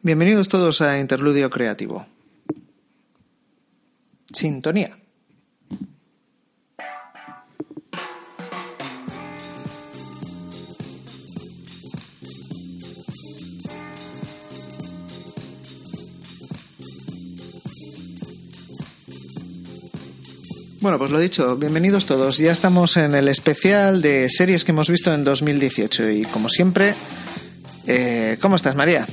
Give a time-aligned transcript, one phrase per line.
[0.00, 2.06] Bienvenidos todos a Interludio Creativo.
[4.32, 4.96] Sintonía.
[20.80, 22.38] Bueno, pues lo dicho, bienvenidos todos.
[22.38, 26.94] Ya estamos en el especial de series que hemos visto en 2018 y como siempre,
[27.88, 29.04] eh, ¿cómo estás María?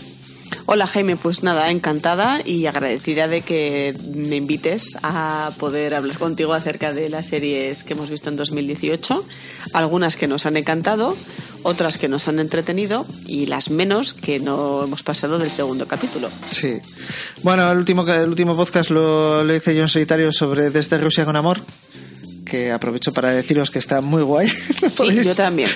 [0.68, 6.54] Hola Jaime, pues nada, encantada y agradecida de que me invites a poder hablar contigo
[6.54, 9.24] acerca de las series que hemos visto en 2018,
[9.74, 11.16] algunas que nos han encantado,
[11.62, 16.30] otras que nos han entretenido y las menos que no hemos pasado del segundo capítulo.
[16.50, 16.80] Sí.
[17.44, 21.26] Bueno, el último, el último podcast lo, lo hice yo en solitario sobre Desde Rusia
[21.26, 21.62] con Amor
[22.46, 24.50] que aprovecho para deciros que está muy guay.
[24.90, 25.70] Sí, yo también.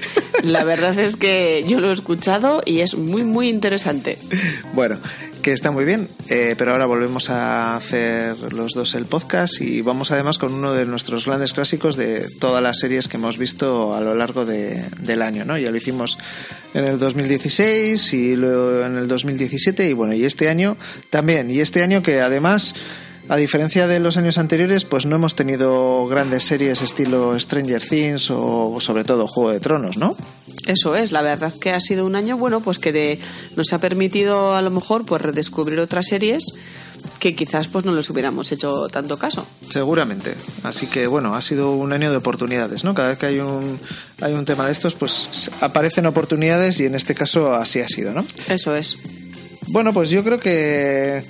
[0.44, 4.18] La verdad es que yo lo he escuchado y es muy, muy interesante.
[4.74, 4.98] Bueno,
[5.42, 9.82] que está muy bien, eh, pero ahora volvemos a hacer los dos el podcast y
[9.82, 13.96] vamos además con uno de nuestros grandes clásicos de todas las series que hemos visto
[13.96, 15.58] a lo largo de, del año, ¿no?
[15.58, 16.18] Ya lo hicimos
[16.74, 20.78] en el 2016 y luego en el 2017 y bueno, y este año
[21.10, 21.50] también.
[21.50, 22.76] Y este año que además
[23.30, 28.32] a diferencia de los años anteriores, pues no hemos tenido grandes series estilo Stranger Things
[28.32, 30.16] o sobre todo Juego de Tronos, ¿no?
[30.66, 33.20] Eso es, la verdad que ha sido un año bueno, pues que
[33.56, 36.44] nos ha permitido a lo mejor pues redescubrir otras series
[37.20, 39.46] que quizás pues no les hubiéramos hecho tanto caso.
[39.70, 40.34] Seguramente.
[40.64, 42.96] Así que bueno, ha sido un año de oportunidades, ¿no?
[42.96, 43.80] Cada vez que hay un
[44.22, 48.12] hay un tema de estos, pues aparecen oportunidades y en este caso así ha sido,
[48.12, 48.26] ¿no?
[48.48, 48.96] Eso es.
[49.68, 51.24] Bueno, pues yo creo que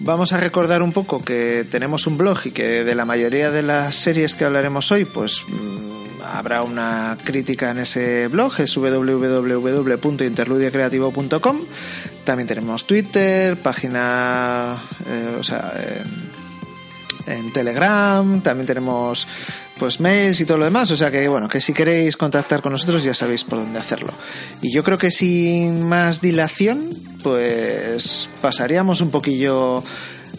[0.00, 3.62] Vamos a recordar un poco que tenemos un blog y que de la mayoría de
[3.62, 11.60] las series que hablaremos hoy, pues mmm, habrá una crítica en ese blog, es www.interludiacreativo.com.
[12.24, 14.76] También tenemos Twitter, página,
[15.08, 15.72] eh, o sea,
[17.26, 19.26] en, en Telegram, también tenemos
[19.78, 20.90] pues mails y todo lo demás.
[20.90, 24.12] O sea que bueno, que si queréis contactar con nosotros ya sabéis por dónde hacerlo.
[24.62, 29.82] Y yo creo que sin más dilación, pues pasaríamos un poquillo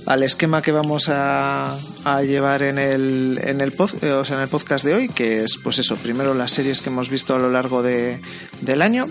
[0.05, 1.77] al esquema que vamos a,
[2.23, 5.95] llevar en el, en, el sea, en el podcast de hoy, que es pues eso,
[5.95, 8.19] primero las series que hemos visto a lo largo de,
[8.61, 9.07] del año,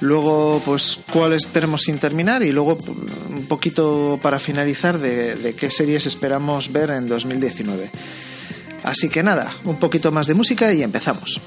[0.00, 2.78] luego pues cuáles tenemos sin terminar y luego
[3.28, 7.90] un poquito para finalizar de qué series esperamos ver en 2019.
[8.84, 11.40] Así que nada, un poquito más de música y empezamos.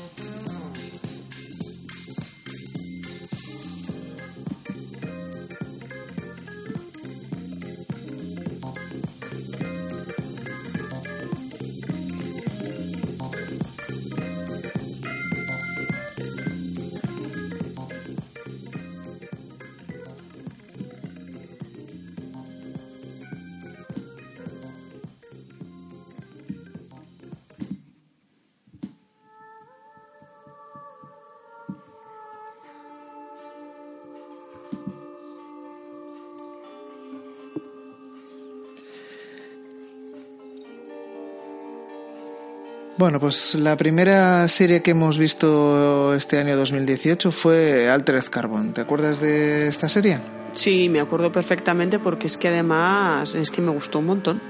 [42.97, 48.73] Bueno, pues la primera serie que hemos visto este año 2018 fue Altered Carbon.
[48.73, 50.19] ¿Te acuerdas de esta serie?
[50.53, 54.41] Sí, me acuerdo perfectamente porque es que además es que me gustó un montón.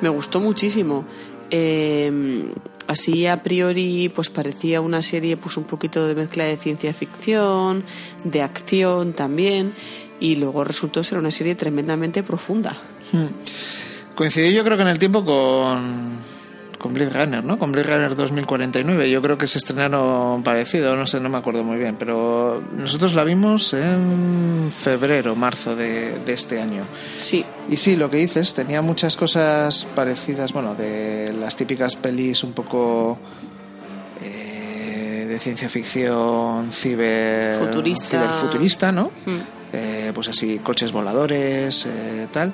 [0.00, 1.04] Me gustó muchísimo.
[1.50, 2.50] Eh,
[2.88, 7.84] así a priori pues parecía una serie pues un poquito de mezcla de ciencia ficción,
[8.24, 9.72] de acción también
[10.18, 12.76] y luego resultó ser una serie tremendamente profunda.
[13.12, 13.26] Hmm.
[14.16, 16.33] Coincidió yo creo que en el tiempo con
[16.84, 17.58] con Blade Runner, ¿no?
[17.58, 19.08] Con Blade Runner 2049.
[19.08, 23.14] Yo creo que se estrenaron parecido, no sé, no me acuerdo muy bien, pero nosotros
[23.14, 26.84] la vimos en febrero, marzo de, de este año.
[27.20, 27.42] Sí.
[27.70, 32.52] Y sí, lo que dices, tenía muchas cosas parecidas, bueno, de las típicas pelis un
[32.52, 33.18] poco
[34.22, 37.60] eh, de ciencia ficción, ciber...
[37.60, 38.08] Futurista.
[38.08, 39.10] Ciberfuturista, ¿no?
[39.24, 39.40] Mm.
[39.72, 42.52] Eh, pues así, coches voladores, eh, tal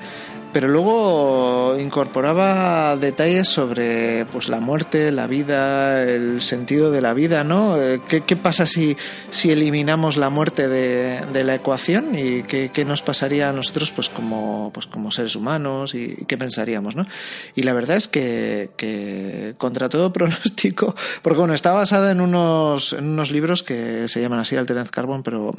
[0.52, 7.44] pero luego incorporaba detalles sobre pues la muerte, la vida, el sentido de la vida,
[7.44, 7.80] ¿no?
[7.80, 8.96] Eh, ¿Qué, qué pasa si,
[9.30, 13.92] si eliminamos la muerte de, de la ecuación y qué, qué, nos pasaría a nosotros
[13.92, 17.06] pues como, pues como seres humanos y qué pensaríamos, ¿no?
[17.54, 22.92] Y la verdad es que, que contra todo pronóstico, porque bueno, está basada en unos,
[22.92, 25.54] en unos libros que se llaman así Altered Carbon, pero,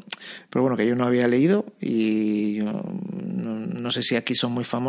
[0.49, 2.81] pero bueno, que yo no había leído y no,
[3.53, 4.80] no sé si aquí son muy famosos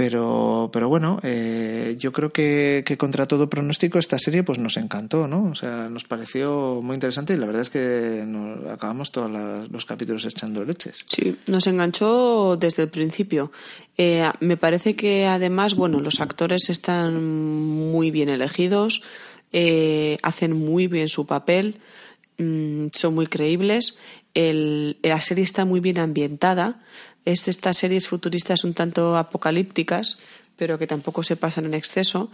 [0.00, 5.28] pero, pero bueno, eh, yo creo que, contra todo pronóstico esta serie pues nos encantó,
[5.28, 5.50] ¿no?
[5.50, 9.30] O sea, nos pareció muy interesante y la verdad es que nos acabamos todos
[9.70, 11.04] los capítulos echando leches.
[11.04, 13.52] Sí, nos enganchó desde el principio.
[13.98, 17.22] Eh, me parece que además, bueno, los actores están
[17.92, 19.02] muy bien elegidos,
[19.52, 21.76] eh, hacen muy bien su papel,
[22.38, 23.98] mmm, son muy creíbles.
[24.32, 26.78] El, la serie está muy bien ambientada
[27.24, 30.18] es estas series futuristas un tanto apocalípticas,
[30.56, 32.30] pero que tampoco se pasan en exceso.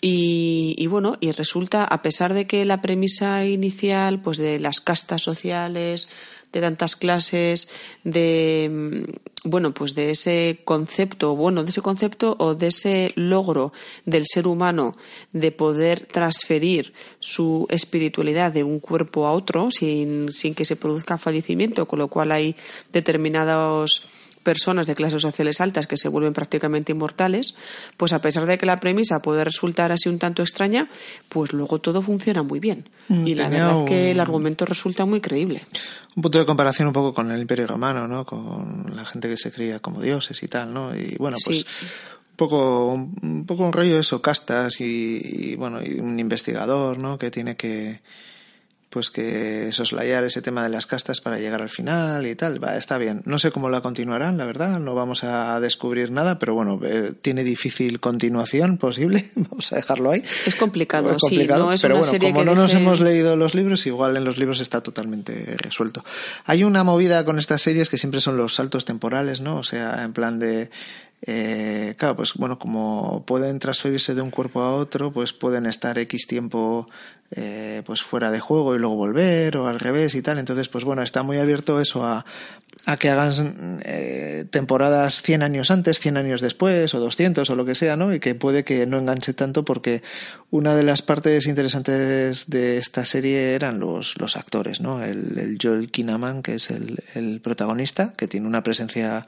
[0.00, 4.80] Y, y, bueno, y resulta, a pesar de que la premisa inicial, pues de las
[4.80, 6.08] castas sociales,
[6.52, 7.68] de tantas clases,
[8.04, 9.06] de
[9.42, 13.72] bueno, pues de ese concepto, bueno, de ese concepto o de ese logro
[14.04, 14.96] del ser humano
[15.32, 21.16] de poder transferir su espiritualidad de un cuerpo a otro sin, sin que se produzca
[21.16, 22.54] fallecimiento, con lo cual hay
[22.92, 24.08] determinados
[24.42, 27.54] personas de clases sociales altas que se vuelven prácticamente inmortales,
[27.96, 30.88] pues a pesar de que la premisa puede resultar así un tanto extraña,
[31.28, 32.88] pues luego todo funciona muy bien.
[33.08, 33.86] Mm, y la verdad un...
[33.86, 35.64] que el argumento resulta muy creíble.
[36.16, 38.24] Un punto de comparación un poco con el Imperio Romano, ¿no?
[38.24, 40.96] Con la gente que se creía como dioses y tal, ¿no?
[40.96, 41.66] Y bueno, pues sí.
[42.30, 46.98] un poco un, poco un rollo de eso, castas y, y bueno, y un investigador,
[46.98, 47.18] ¿no?
[47.18, 48.00] Que tiene que
[48.90, 52.62] pues que soslayar ese tema de las castas para llegar al final y tal.
[52.62, 53.22] Va, está bien.
[53.24, 54.80] No sé cómo la continuarán, la verdad.
[54.80, 59.26] No vamos a descubrir nada, pero bueno, eh, tiene difícil continuación posible.
[59.36, 60.24] vamos a dejarlo ahí.
[60.44, 61.66] Es complicado, es complicado sí.
[61.66, 62.82] No es pero una bueno, serie como que no nos deje...
[62.82, 66.04] hemos leído los libros, igual en los libros está totalmente resuelto.
[66.44, 69.56] Hay una movida con estas series que siempre son los saltos temporales, ¿no?
[69.56, 70.68] O sea, en plan de
[71.22, 75.98] eh, claro, pues bueno, como pueden transferirse de un cuerpo a otro, pues pueden estar
[75.98, 76.86] X tiempo
[77.32, 80.38] eh, pues fuera de juego y luego volver o al revés y tal.
[80.38, 82.24] Entonces, pues bueno, está muy abierto eso a,
[82.98, 87.74] que hagan eh, temporadas 100 años antes, 100 años después o 200 o lo que
[87.74, 88.14] sea, ¿no?
[88.14, 90.02] Y que puede que no enganche tanto porque
[90.50, 95.04] una de las partes interesantes de esta serie eran los, los actores, ¿no?
[95.04, 99.26] El, el Joel Kinnaman, que es el protagonista, que tiene una presencia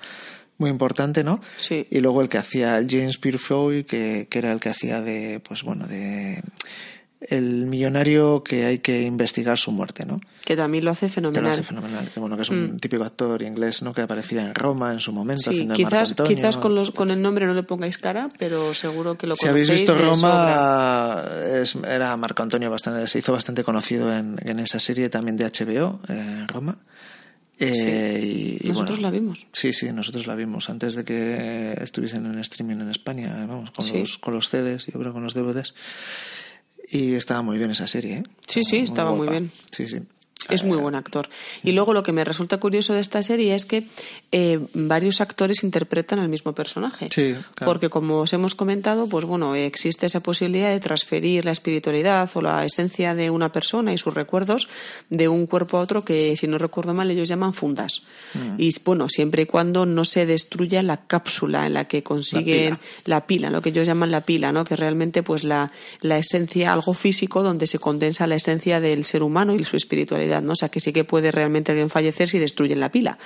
[0.63, 1.41] muy importante, ¿no?
[1.57, 1.87] Sí.
[1.91, 5.65] Y luego el que hacía James Purefoy, que, que era el que hacía de, pues
[5.65, 6.41] bueno, de
[7.29, 10.21] el millonario que hay que investigar su muerte, ¿no?
[10.45, 11.43] Que también lo hace fenomenal.
[11.43, 12.09] Que lo hace fenomenal.
[12.17, 12.77] Bueno, que es un mm.
[12.79, 13.93] típico actor inglés, ¿no?
[13.93, 15.43] Que aparecía en Roma en su momento.
[15.43, 16.63] Sí, haciendo quizás, Marco Antonio, quizás ¿no?
[16.63, 19.71] con, los, con el nombre no le pongáis cara, pero seguro que lo Si habéis
[19.71, 21.25] visto Roma,
[21.55, 25.47] es, era Marco Antonio bastante, se hizo bastante conocido en, en esa serie también de
[25.47, 26.79] HBO, eh, Roma.
[27.59, 28.59] Eh, sí.
[28.63, 29.47] y, y nosotros bueno, la vimos.
[29.53, 33.85] Sí, sí, nosotros la vimos antes de que estuviesen en streaming en España, vamos, con,
[33.85, 33.99] Sí.
[34.01, 35.75] los, con los CDs, yo creo con los DVDs.
[36.91, 38.23] Y estaba muy bien esa serie, ¿eh?
[38.47, 39.33] Sí, sí, estaba muy guapa.
[39.33, 39.51] bien.
[39.71, 40.01] Sí, sí.
[40.51, 41.29] Es muy buen actor.
[41.63, 43.85] Y luego lo que me resulta curioso de esta serie es que
[44.33, 47.09] eh, varios actores interpretan al mismo personaje.
[47.11, 47.73] Sí, claro.
[47.73, 52.43] Porque como os hemos comentado, pues bueno, existe esa posibilidad de transferir la espiritualidad o
[52.43, 54.69] la esencia de una persona y sus recuerdos
[55.11, 58.03] de un cuerpo a otro que, si no recuerdo mal, ellos llaman fundas.
[58.35, 58.55] Mm.
[58.59, 63.27] Y bueno, siempre y cuando no se destruya la cápsula en la que consiguen la
[63.27, 64.65] pila, lo que ellos llaman la pila, ¿no?
[64.65, 69.23] Que realmente pues la, la esencia, algo físico donde se condensa la esencia del ser
[69.23, 70.53] humano y su espiritualidad, ¿no?
[70.53, 73.19] O sea, que sí que puede realmente alguien fallecer si destruyen la pila.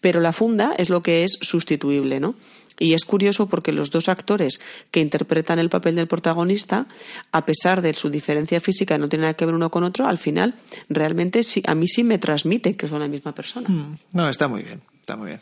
[0.00, 2.34] Pero la funda es lo que es sustituible, ¿no?
[2.78, 4.58] Y es curioso porque los dos actores
[4.90, 6.86] que interpretan el papel del protagonista,
[7.30, 10.16] a pesar de su diferencia física, no tiene nada que ver uno con otro, al
[10.16, 10.54] final
[10.88, 13.68] realmente sí, a mí sí me transmite que son la misma persona.
[13.68, 13.98] Mm.
[14.14, 15.40] No, está muy bien, está muy bien.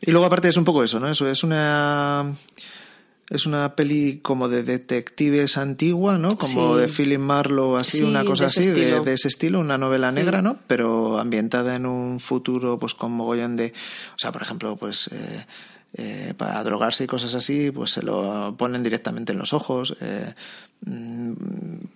[0.00, 1.10] Y luego aparte es un poco eso, ¿no?
[1.10, 2.34] Eso es una
[3.28, 6.38] es una peli como de detectives antigua, ¿no?
[6.38, 6.80] Como Sí.
[6.80, 10.12] de Philip Marlowe, así, Sí, una cosa de así, de, de ese estilo, una novela
[10.12, 10.58] negra, ¿no?
[10.66, 13.72] Pero ambientada en un futuro, pues con mogollón de,
[14.14, 15.46] o sea, por ejemplo, pues eh,
[15.94, 20.34] eh, para drogarse y cosas así, pues se lo ponen directamente en los ojos, eh,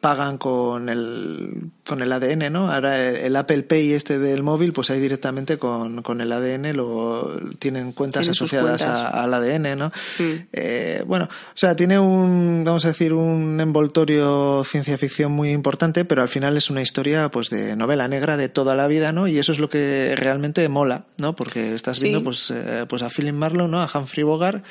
[0.00, 2.70] pagan con el con el ADN, ¿no?
[2.70, 7.38] Ahora el Apple Pay este del móvil, pues ahí directamente con, con el ADN lo
[7.58, 8.98] tienen cuentas Tienen asociadas cuentas.
[9.12, 9.88] a- al ADN, ¿no?
[10.18, 10.22] Mm.
[10.52, 16.04] Eh, bueno, o sea, tiene un, vamos a decir, un envoltorio ciencia ficción muy importante,
[16.04, 19.26] pero al final es una historia, pues, de novela negra de toda la vida, ¿no?
[19.26, 21.34] Y eso es lo que realmente mola, ¿no?
[21.34, 22.04] Porque estás Sí.
[22.04, 23.68] viendo, pues, eh, pues a Philip Marlowe.
[23.68, 23.80] ¿no?
[23.82, 24.64] A Humphrey Bogart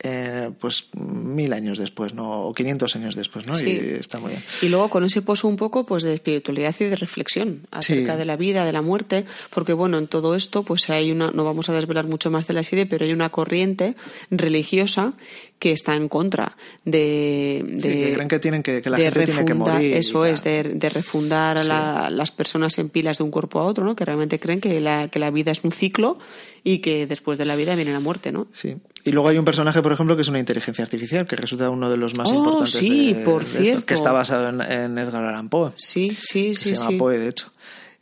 [0.00, 2.42] eh, pues mil años después, ¿no?
[2.46, 3.54] O 500 años después, ¿no?
[3.54, 3.66] Sí.
[3.68, 4.42] Y está muy bien.
[4.62, 8.18] Y luego con ese pozo un poco pues de espiritualidad y de reflexión acerca Sí.
[8.18, 11.44] de la vida, de la muerte, porque bueno, en todo esto pues hay una, no
[11.44, 13.96] vamos a desvelar mucho más de la serie, pero hay una corriente
[14.30, 15.14] religiosa
[15.58, 17.64] que está en contra de...
[17.66, 19.96] de Sí, que creen que tienen que, que la gente tiene que morir.
[19.96, 23.64] Eso es, de, de refundar a la- las personas en pilas de un cuerpo a
[23.64, 23.96] otro, ¿no?
[23.96, 26.18] Que realmente creen que la, que la vida es un ciclo
[26.62, 28.46] y que después de la vida viene la muerte, ¿no?
[28.52, 28.76] Sí.
[29.08, 31.90] Y luego hay un personaje, por ejemplo, que es una inteligencia artificial, que resulta uno
[31.90, 33.86] de los más Oh, importantes sí, de, por de estos, cierto.
[33.86, 35.72] que está basado en, en Edgar Allan Poe.
[35.76, 36.96] Sí, sí, que sí, se llama sí.
[36.96, 37.52] Poe, de hecho.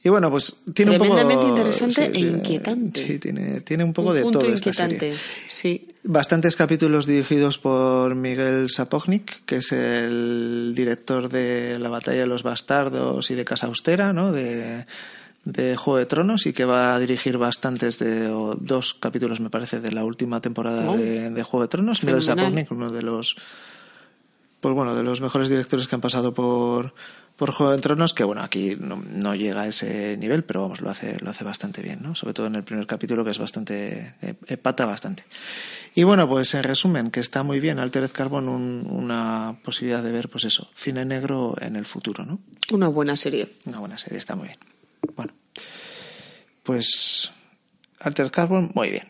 [0.04, 1.48] Y bueno, pues tiene un poco...
[1.48, 3.04] Interesante e tiene- inquietante.
[3.06, 5.18] Sí, tiene, tiene un poco Un de punto todo esta inquietante, serie.
[5.48, 5.88] sí.
[6.08, 12.44] Bastantes capítulos dirigidos por Miguel Sapochnik, que es el director de La Batalla de los
[12.44, 14.30] Bastardos y de Casa Austera, ¿no?
[14.30, 14.86] De,
[15.46, 19.48] de Juego de Tronos y que va a dirigir bastantes de o dos capítulos, me
[19.48, 20.96] parece, de la última temporada Oh.
[20.98, 21.98] de, de Juego de Tronos.
[21.98, 23.36] Sapochnik, uno de los
[24.60, 26.94] pues bueno, de los mejores directores que han pasado por,
[27.36, 30.80] por Juego de Tronos, que bueno, aquí no, no llega a ese nivel, pero vamos,
[30.80, 32.14] lo hace, lo hace bastante bien, ¿no?
[32.16, 35.24] Sobre todo en el primer capítulo, que es bastante, eh, empata bastante.
[35.94, 40.10] Y bueno, pues en resumen, que está muy bien Altered Carbon, un- una posibilidad de
[40.10, 42.40] ver, pues eso, cine negro en el futuro, ¿no?
[42.72, 43.52] Una buena serie.
[43.66, 44.58] Una buena serie, está muy bien.
[45.14, 45.32] Bueno,
[46.62, 47.30] pues
[48.00, 49.04] Altered Carbon, muy bien.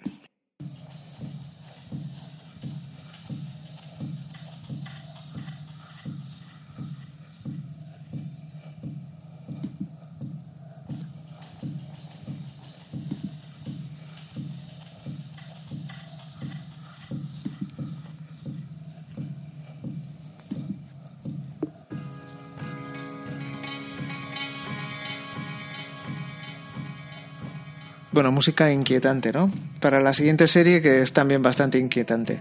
[28.16, 29.52] Bueno, música inquietante, ¿no?
[29.78, 32.38] Para la siguiente serie, que es también bastante inquietante.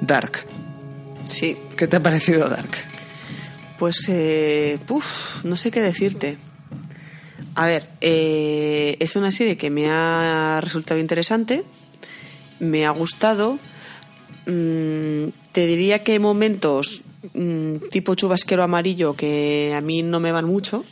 [0.00, 0.46] Dark.
[1.26, 1.56] Sí.
[1.76, 2.70] ¿Qué te ha parecido Dark?
[3.80, 6.38] Pues, eh, puf, no sé qué decirte.
[7.56, 11.64] A ver, eh, es una serie que me ha resultado interesante,
[12.60, 13.58] me ha gustado.
[14.46, 17.02] Mm, te diría que hay momentos
[17.34, 20.84] mm, tipo chubasquero amarillo que a mí no me van mucho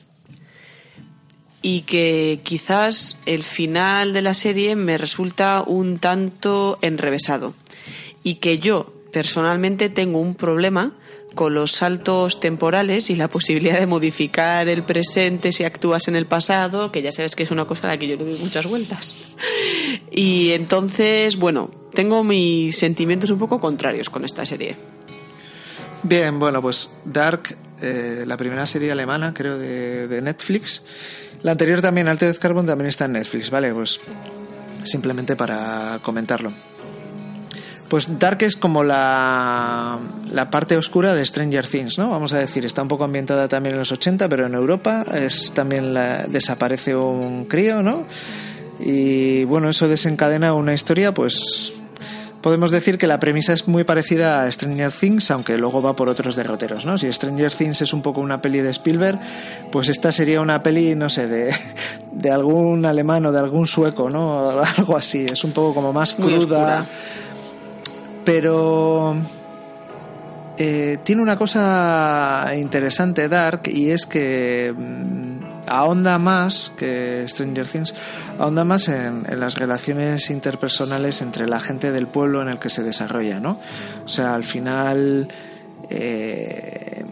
[1.63, 7.55] y que quizás el final de la serie me resulta un tanto enrevesado
[8.23, 10.95] y que yo personalmente tengo un problema
[11.35, 16.27] con los saltos temporales y la posibilidad de modificar el presente si actúas en el
[16.27, 18.67] pasado, que ya sabes que es una cosa a la que yo le doy muchas
[18.67, 19.15] vueltas.
[20.11, 24.77] Y entonces, bueno, tengo mis sentimientos un poco contrarios con esta serie.
[26.03, 30.83] Bien, bueno, pues Dark, eh, la primera serie alemana, creo, de, de Netflix.
[31.43, 33.73] La anterior también, Altered Carbon, también está en Netflix, ¿vale?
[33.73, 34.01] Pues
[34.85, 36.53] simplemente para comentarlo.
[37.89, 39.99] Pues Dark es como la,
[40.33, 42.09] la parte oscura de Stranger Things, ¿no?
[42.11, 45.51] Vamos a decir, está un poco ambientada también en los 80, pero en Europa es
[45.55, 48.07] también la- desaparece un crío, ¿no?
[48.79, 51.73] Y bueno, eso desencadena una historia, pues
[52.41, 56.09] podemos decir que la premisa es muy parecida a Stranger Things, aunque luego va por
[56.09, 56.99] otros derroteros, ¿no?
[56.99, 59.21] Si Stranger Things es un poco una peli de Spielberg,
[59.71, 61.55] pues esta sería una peli, no sé, de,
[62.13, 64.61] de algún alemán o de algún sueco, ¿no?
[64.77, 66.87] Algo así, es un poco como más cruda.
[68.25, 69.17] Pero
[70.59, 75.30] eh, tiene una cosa interesante Dark y es que mm,
[75.71, 77.95] ahonda más que Stranger Things,
[78.39, 82.69] ahonda más en, en las relaciones interpersonales entre la gente del pueblo en el que
[82.69, 83.59] se desarrolla, ¿no?
[84.05, 85.29] O sea, al final
[85.89, 87.05] eh,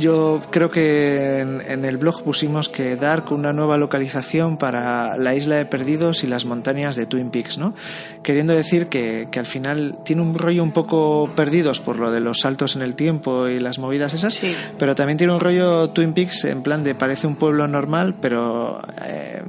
[0.00, 5.34] yo creo que en, en el blog pusimos que Dark una nueva localización para la
[5.34, 7.74] isla de Perdidos y las montañas de Twin Peaks, ¿no?
[8.22, 12.20] Queriendo decir que, que al final tiene un rollo un poco perdidos por lo de
[12.20, 14.54] los saltos en el tiempo y las movidas esas, Sí.
[14.78, 18.80] pero también tiene un rollo Twin Peaks en plan de parece un pueblo normal, pero
[19.04, 19.42] eh,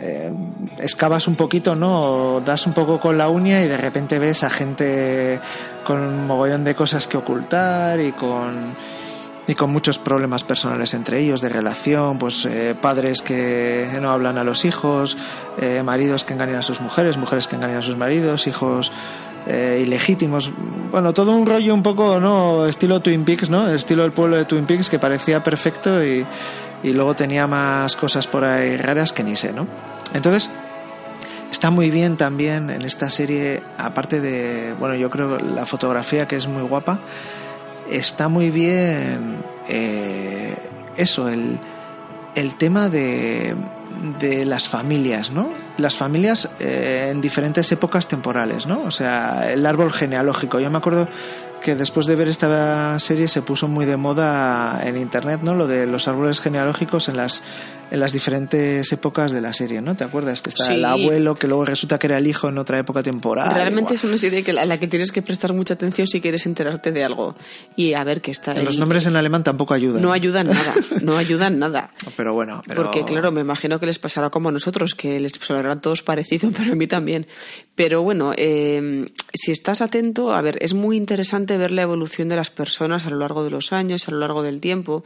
[0.00, 0.32] eh,
[0.78, 2.40] excavas un poquito, ¿no?
[2.44, 5.40] Das un poco con la uña y de repente ves a gente
[5.84, 8.76] con un mogollón de cosas que ocultar y con
[9.48, 14.36] y con muchos problemas personales entre ellos de relación, pues eh, padres que no hablan
[14.36, 15.16] a los hijos,
[15.58, 18.92] eh, maridos que engañan a sus mujeres, mujeres que engañan a sus maridos, hijos
[19.46, 20.52] eh, ilegítimos,
[20.92, 22.66] bueno, todo un rollo un poco, ¿no?
[22.66, 23.68] Estilo Twin Peaks, ¿no?
[23.68, 26.26] Estilo el pueblo de Twin Peaks que parecía perfecto y,
[26.82, 29.66] y luego tenía más cosas por ahí raras que ni sé, ¿no?
[30.12, 30.50] Entonces,
[31.50, 36.36] Está muy bien también en esta serie, aparte de, bueno, yo creo la fotografía que
[36.36, 37.00] es muy guapa,
[37.90, 40.56] está muy bien eh,
[40.96, 41.58] eso, el,
[42.34, 43.54] el tema de,
[44.18, 45.52] de las familias, ¿no?
[45.76, 48.82] Las familias eh, en diferentes épocas temporales, ¿no?
[48.82, 50.60] O sea, el árbol genealógico.
[50.60, 51.08] Yo me acuerdo
[51.60, 55.54] que después de ver esta serie se puso muy de moda en internet, ¿no?
[55.54, 57.42] Lo de los árboles genealógicos en las
[57.90, 59.96] en las diferentes épocas de la serie, ¿no?
[59.96, 60.42] ¿Te acuerdas?
[60.42, 63.54] Que está el abuelo, que luego resulta que era el hijo en otra época temporal.
[63.54, 66.46] Realmente es una serie que, a la que tienes que prestar mucha atención si quieres
[66.46, 67.36] enterarte de algo.
[67.76, 68.54] Y a ver qué está.
[68.54, 70.02] Los nombres en alemán tampoco ayudan.
[70.02, 71.90] No ayudan nada, no ayudan nada.
[72.16, 75.80] Pero bueno, Porque claro, me imagino que les pasará como a nosotros, que les sonará
[75.80, 77.26] todos parecidos, pero a mí también.
[77.74, 82.36] Pero bueno, eh, si estás atento, a ver, es muy interesante ver la evolución de
[82.36, 85.04] las personas a lo largo de los años, a lo largo del tiempo.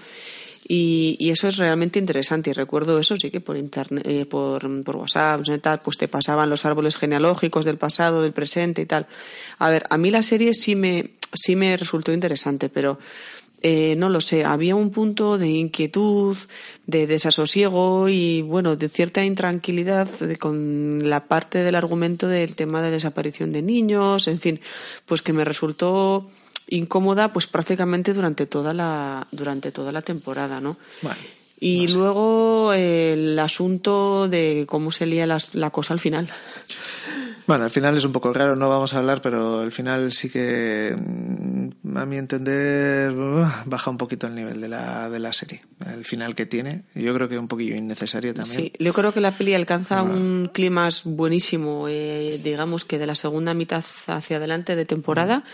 [0.65, 2.51] Y, eso es realmente interesante.
[2.51, 6.51] Y recuerdo eso, sí que por internet, eh, por, por WhatsApp, tal, pues te pasaban
[6.51, 9.07] los árboles genealógicos del pasado, del presente y tal.
[9.59, 12.99] A ver, a mí la serie sí me, sí me resultó interesante, pero
[13.65, 16.37] eh, no lo sé, había un punto de inquietud,
[16.87, 20.09] de desasosiego y, bueno, de cierta intranquilidad
[20.41, 24.61] con la parte del argumento del tema de desaparición de niños, en fin,
[25.07, 26.29] pues que me resultó
[26.73, 30.79] incómoda pues prácticamente durante toda la durante toda la temporada no
[31.61, 36.29] y luego el asunto de cómo se lía la, cosa al final
[37.47, 40.31] bueno, al final es un poco raro, no vamos a hablar, pero al final sí
[40.31, 43.13] que, mm, a mi entender,
[43.65, 45.63] baja un poquito el nivel de la, de la serie.
[45.87, 48.61] El final que tiene, yo creo que un poquillo innecesario también.
[48.61, 53.15] Sí, yo creo que la peli alcanza un clima buenísimo, eh, digamos que de la
[53.15, 55.45] segunda mitad hacia adelante de temporada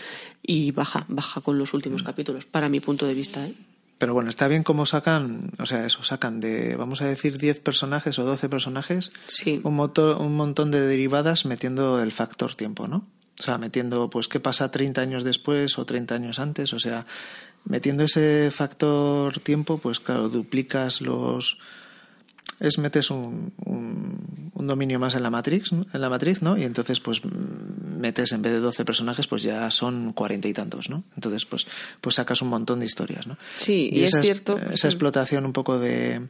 [0.41, 3.45] y baja, baja con los últimos capítulos, para mi punto de vista.
[3.45, 3.53] ¿eh?
[3.99, 7.59] Pero bueno, está bien cómo sacan, o sea, eso, sacan de, vamos a decir, 10
[7.59, 9.59] personajes o 12 personajes, sí.
[9.63, 13.05] un, un montón de derivadas metiendo el factor tiempo, ¿no?
[13.37, 17.05] O sea, metiendo, pues, qué pasa 30 años después o 30 años antes, o sea,
[17.65, 21.57] metiendo ese factor tiempo, pues claro, duplicas los,
[22.59, 26.57] es metes un, un, dominio más en la matriz, en la matriz, ¿no?
[26.57, 27.21] Y entonces pues
[27.99, 31.03] metes en vez de 12 personajes pues ya son cuarenta y tantos, ¿no?
[31.15, 31.67] Entonces pues
[32.01, 33.37] pues sacas un montón de historias, ¿no?
[33.57, 34.57] Sí, y, es cierto.
[34.71, 36.27] Esa explotación un poco de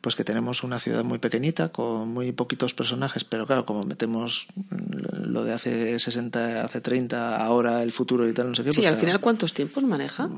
[0.00, 4.46] pues que tenemos una ciudad muy pequeñita con muy poquitos personajes, pero claro, como metemos
[4.70, 8.72] lo de hace 60, hace 30, ahora el futuro y tal, no sé qué.
[8.72, 10.28] Sí, pues al final, ¿cuántos tiempos maneja?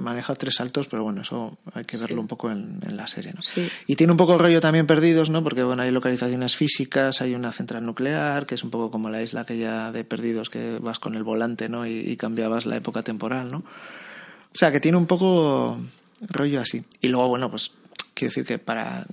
[0.00, 3.42] Maneja tres saltos, pero bueno, eso hay que verlo un poco en, la serie, ¿no?
[3.42, 3.68] Sí.
[3.86, 5.44] Y tiene un poco el rollo también perdidos, ¿no?
[5.44, 9.22] Porque bueno, hay localizaciones físicas, hay una central nuclear, que es un poco como la
[9.22, 11.86] isla aquella de perdidos que vas con el volante, ¿no?
[11.86, 13.58] Y, cambiabas la época temporal, ¿no?
[13.58, 15.78] O sea, que tiene un poco
[16.20, 16.84] rollo así.
[17.00, 17.72] Y luego, bueno, pues
[18.14, 19.06] quiero decir que para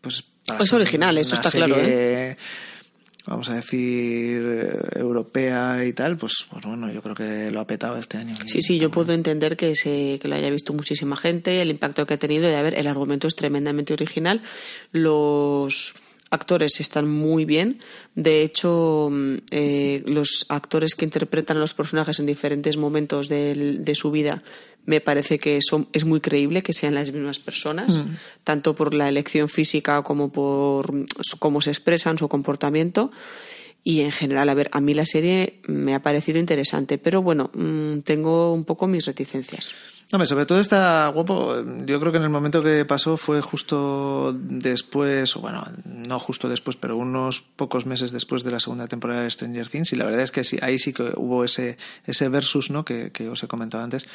[0.00, 0.24] pues
[0.60, 1.76] es original, eso está claro.
[1.78, 2.36] ¿eh?
[3.28, 7.66] Vamos a decir, eh, europea y tal, pues, pues bueno, yo creo que lo ha
[7.66, 8.34] petado este año.
[8.46, 12.06] Sí, sí, yo puedo entender que, se, que lo haya visto muchísima gente, el impacto
[12.06, 14.40] que ha tenido y a ver, el argumento es tremendamente original.
[14.92, 15.94] Los
[16.30, 17.80] actores están muy bien.
[18.14, 23.54] De hecho, mm, eh, los actores que interpretan a los personajes en diferentes momentos de,
[23.78, 24.42] de su vida
[24.88, 28.16] me parece que son, es muy creíble que sean las mismas personas, mm.
[28.42, 31.04] tanto por la elección física como por
[31.38, 33.10] cómo se expresan, su comportamiento.
[33.84, 37.50] Y en general, a ver, a mí la serie me ha parecido interesante, pero bueno,
[37.52, 39.74] mm, tengo un poco mis reticencias.
[40.10, 41.62] Hombre, sobre todo está guapo.
[41.84, 46.48] Yo creo que en el momento que pasó fue justo después, o bueno, no justo
[46.48, 49.92] después, pero unos pocos meses después de la segunda temporada de Stranger Things.
[49.92, 52.86] Y la verdad es que sí, ahí sí que hubo ese, ese versus, ¿no?
[52.86, 54.06] Que, que os he comentado antes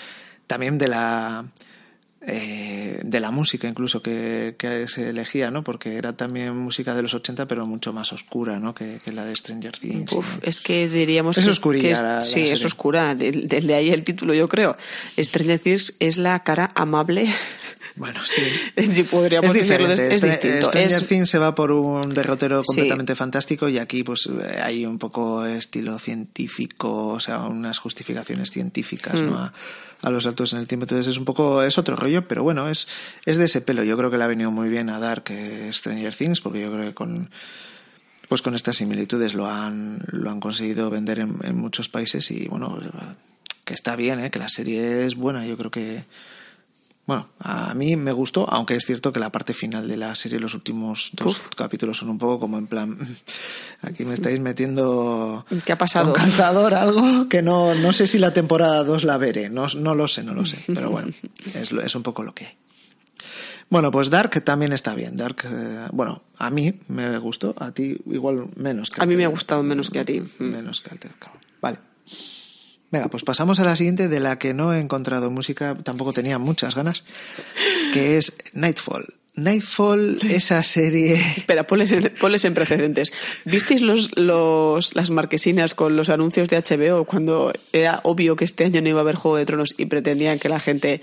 [0.48, 1.46] también de la
[2.26, 4.56] eh, de la música incluso que,
[4.88, 5.64] se elegía, ¿no?
[5.64, 8.74] Porque era también música de los 80, pero mucho más oscura, ¿no?
[8.74, 10.16] Que, la de Stranger Things.
[10.42, 13.16] es que diríamos es que, es, sí, es oscura.
[13.16, 14.78] Desde ahí el título, yo creo.
[15.18, 17.34] Stranger Things es la cara amable
[17.96, 18.42] bueno, sí.
[19.12, 20.14] podríamos es diferente.
[20.14, 20.68] es, distinto.
[20.68, 24.30] Stranger Things se va por un derrotero completamente fantástico y aquí pues
[24.62, 29.46] hay un poco estilo científico, o sea, unas justificaciones científicas, ¿no?
[29.46, 29.52] Hmm.
[30.04, 30.84] A, los saltos en el tiempo.
[30.84, 32.88] Entonces es un poco, es otro rollo, pero bueno, es,
[33.26, 33.84] es de ese pelo.
[33.84, 36.72] Yo creo que le ha venido muy bien a dar que Stranger Things, porque yo
[36.72, 37.30] creo que con
[38.30, 42.48] pues con estas similitudes lo han, lo han conseguido vender en, en muchos países y
[42.48, 42.80] bueno,
[43.64, 44.32] que está bien, ¿eh?
[44.32, 46.04] que la serie es buena, yo creo que
[47.06, 50.40] bueno, a mí me gustó, aunque es cierto que la parte final de la serie,
[50.40, 52.98] los últimos dos capítulos son un poco como en plan,
[53.82, 55.46] aquí me estáis metiendo...
[55.66, 56.08] ¿Qué ha pasado?
[56.08, 59.96] Un calzador, algo que no, no sé si la temporada 2 la veré, no, no
[59.96, 61.10] lo sé, no lo sé, pero bueno,
[61.54, 62.58] es, es un poco lo que hay.
[63.70, 65.16] Bueno, pues Dark también está bien.
[65.16, 69.26] Dark, eh, bueno, a mí me gustó, a ti igual menos que a, mí me
[69.26, 70.22] ha gustado menos que a ti.
[70.38, 71.00] Menos que al
[71.60, 71.80] Vale.
[72.94, 76.38] Venga, pues pasamos a la siguiente de la que no he encontrado música, tampoco tenía
[76.38, 77.04] muchas ganas,
[77.92, 79.06] que es Nightfall.
[79.36, 81.14] Nightfall, esa serie.
[81.38, 83.12] Espera, ponles, en- ponles en precedentes.
[83.46, 88.64] ¿Visteis los, los, las marquesinas con los anuncios de HBO cuando era obvio que este
[88.66, 91.02] año no iba a haber Juego de Tronos y pretendían que la gente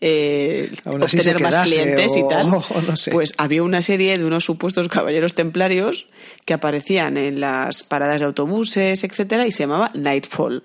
[0.00, 2.46] eh, obtener más clientes y o- tal?
[2.54, 3.10] o no sé.
[3.10, 6.06] Pues había una serie de unos supuestos caballeros templarios
[6.44, 10.62] que aparecían en las paradas de autobuses, etcétera, y se llamaba Nightfall.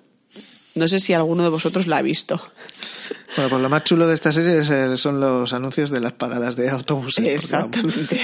[0.78, 2.42] No sé si alguno de vosotros la ha visto.
[3.36, 6.14] Bueno, pues lo más chulo de esta serie es, eh, son los anuncios de las
[6.14, 7.26] paradas de autobuses.
[7.26, 8.20] Exactamente.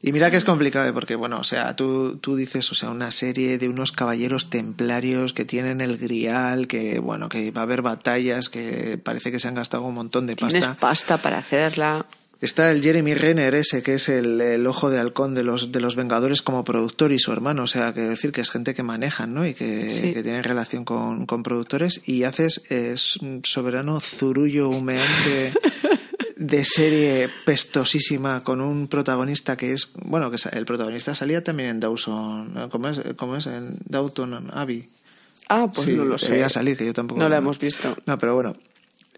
[0.00, 0.92] Y mira que es complicado, ¿eh?
[0.92, 5.32] porque, bueno, o sea, tú, tú dices, o sea, una serie de unos caballeros templarios
[5.32, 9.48] que tienen el grial, que, bueno, que va a haber batallas, que parece que se
[9.48, 10.78] han gastado un montón de Tienes pasta.
[10.78, 12.06] pasta para hacerla.
[12.40, 15.80] Está el Jeremy Renner ese, que es el, el ojo de halcón de los, de
[15.80, 17.64] los Vengadores como productor y su hermano.
[17.64, 19.44] O sea, que decir que es gente que manejan, ¿no?
[19.44, 20.12] Y que, Sí.
[20.14, 22.00] que tienen relación con, con productores.
[22.06, 25.52] Y haces es un soberano zurullo humeante
[26.36, 31.80] de serie pestosísima con un protagonista que es, bueno, que el protagonista salía también en
[31.80, 32.68] Dawson.
[32.70, 33.00] ¿cómo es?
[33.16, 33.46] ¿Cómo es?
[33.46, 34.88] En Downton Abbey.
[35.48, 36.30] Ah, pues Sí, no lo sé.
[36.32, 37.18] debía salir, que yo tampoco.
[37.20, 37.96] No la hemos visto.
[38.06, 38.54] No, pero bueno.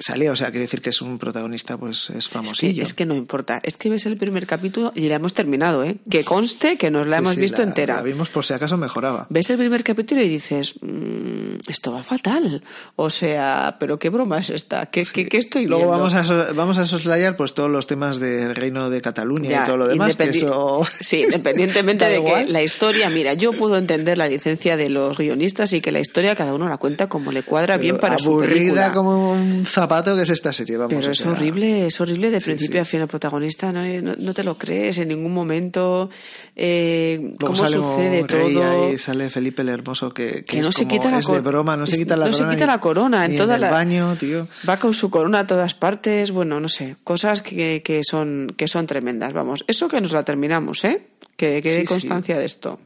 [0.00, 2.82] Salía, o sea, quiere decir que es un protagonista, pues es Es que, famosillo.
[2.82, 3.60] es que no importa.
[3.62, 5.98] Es que ves el primer capítulo y la hemos terminado, ¿eh?
[6.08, 7.96] Que conste que nos la Sí, hemos sí, visto la- entera.
[7.96, 9.26] La vimos por si acaso mejoraba.
[9.28, 12.62] Ves el primer capítulo y dices, "Mm, esto va fatal.
[12.96, 14.86] O sea, pero qué broma es esta.
[14.86, 15.98] ¿Qué, qué, qué estoy Luego viendo?
[15.98, 19.66] vamos a, vamos a soslayar pues todos los temas del reino de Cataluña Ya, y
[19.66, 20.80] todo lo demás, que eso...
[21.00, 25.74] Sí, independientemente de que la historia, mira, yo puedo entender la licencia de los guionistas
[25.74, 28.54] y que la historia cada uno la cuenta como le cuadra bien para su aburrida
[28.54, 28.92] película.
[28.94, 30.94] como un zapato que es esta serie, vamos.
[30.94, 32.78] Pero o es sea, horrible, es horrible de principio sí.
[32.78, 36.08] a fin el protagonista, no, no, no te lo crees en ningún momento,
[36.56, 38.86] eh, cómo sale sucede rey todo.
[38.88, 41.26] ahí, sale Felipe el Hermoso que, que Que es no se como- quita la es
[41.26, 42.54] de broma, no se quita la no se corona.
[42.56, 44.46] quita ni- la corona en toda el la- baño, tío.
[44.68, 48.68] Va con su corona a todas partes, bueno, no sé, cosas que, que son que
[48.68, 49.64] son tremendas, vamos.
[49.66, 51.02] Eso que nos la terminamos, ¿eh?
[51.36, 51.86] Que quede sí.
[51.86, 52.78] constancia de esto.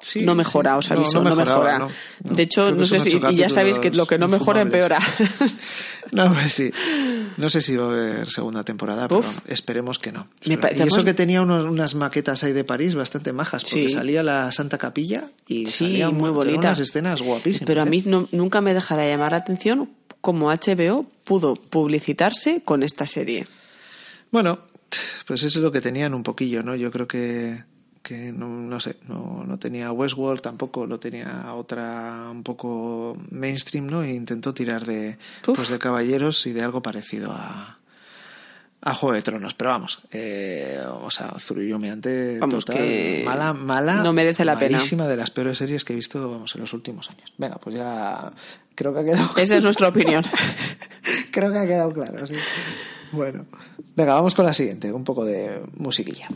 [0.00, 1.78] Sí, no mejora, os aviso, no, mejoraba, mejora.
[1.78, 1.90] no.
[2.34, 4.98] De hecho, no sé si, y ya sabéis que lo que no mejora empeora.
[6.12, 6.72] No, pues sí.
[7.36, 10.26] No sé si va a haber segunda temporada, pero esperemos que no.
[10.46, 13.94] Me y eso que tenía unos- unas maquetas ahí de París bastante majas, porque Sí.
[13.94, 16.58] salía la Santa Capilla y Sí, salían muy bonita.
[16.58, 17.66] unas escenas guapísimas.
[17.66, 17.90] Pero a ¿eh?
[17.90, 23.06] mí no- nunca me deja de llamar la atención cómo HBO pudo publicitarse con esta
[23.06, 23.46] serie.
[24.32, 24.60] Bueno,
[25.26, 26.74] pues eso es lo que tenían un poquillo, ¿no?
[26.74, 27.62] Yo creo que,
[28.02, 33.86] que no, no sé, no, no tenía Westworld tampoco, lo tenía otra un poco mainstream,
[33.86, 34.02] ¿no?
[34.02, 35.56] E intentó tirar de, Uf.
[35.56, 37.78] pues de caballeros y de algo parecido a,
[38.80, 39.54] a Juego de Tronos.
[39.54, 44.78] Pero vamos, eh, o sea, Zurullomeante Vamos, total, que mala, mala, no merece la pena.
[44.80, 47.32] de las peores series que he visto, vamos, en los últimos años.
[47.36, 48.30] Venga, pues ya
[48.74, 50.24] creo que ha quedado Esa es nuestra opinión.
[51.32, 52.34] Creo que ha quedado claro, sí.
[53.12, 53.46] Bueno,
[53.94, 56.26] venga, vamos con la siguiente, un poco de musiquilla.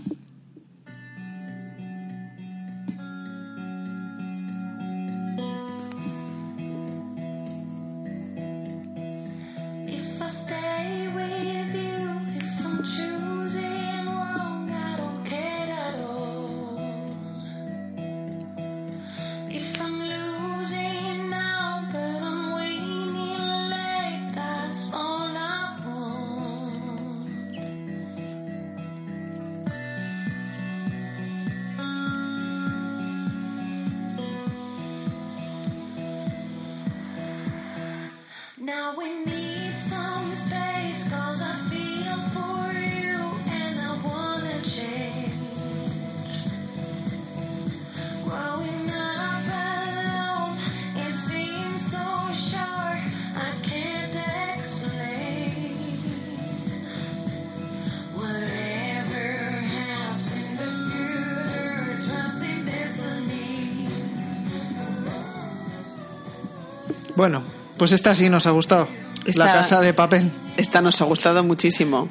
[67.17, 67.43] Bueno,
[67.77, 68.89] pues esta sí nos ha gustado.
[69.27, 70.31] Esta- La casa de papel.
[70.57, 72.09] Esta nos ha gustado muchísimo.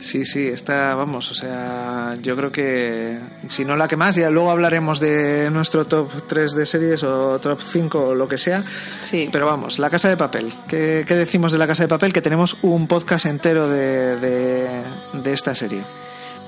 [0.00, 4.28] Sí, sí, esta, vamos, o sea, yo creo que, si no la que más, ya
[4.28, 8.62] luego hablaremos de nuestro top 3 de series o top 5 o lo que sea.
[9.00, 9.30] Sí.
[9.32, 10.52] Pero vamos, la casa de papel.
[10.68, 12.12] ¿Qué, qué decimos de la casa de papel?
[12.12, 14.68] Que tenemos un podcast entero de, de,
[15.14, 15.82] de esta serie.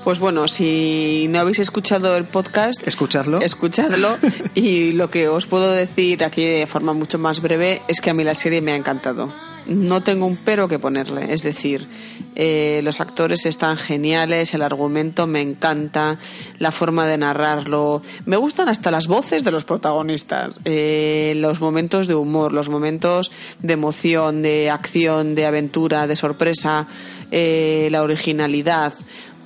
[0.07, 3.41] Pues bueno, si no habéis escuchado el podcast, Escuchadlo.
[3.41, 4.15] escuchadlo.
[4.55, 8.13] y lo que os puedo decir aquí de forma mucho más breve es que a
[8.13, 9.33] mí la serie me ha encantado.
[9.65, 11.33] No tengo un pero que ponerle.
[11.33, 11.89] Es decir,
[12.35, 16.19] eh, los actores están geniales, el argumento me encanta,
[16.57, 18.01] la forma de narrarlo.
[18.25, 23.29] Me gustan hasta las voces de los protagonistas, eh, los momentos de humor, los momentos
[23.59, 26.87] de emoción, de acción, de aventura, de sorpresa,
[27.29, 28.93] eh, la originalidad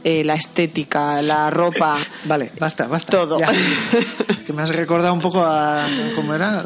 [0.04, 1.98] eh, la estética, la ropa.
[2.26, 3.12] Vale, basta, basta.
[3.12, 3.40] Todo.
[3.40, 3.50] ya.
[4.46, 5.86] que me has recordado un poco a.
[6.16, 6.66] ¿Cómo era?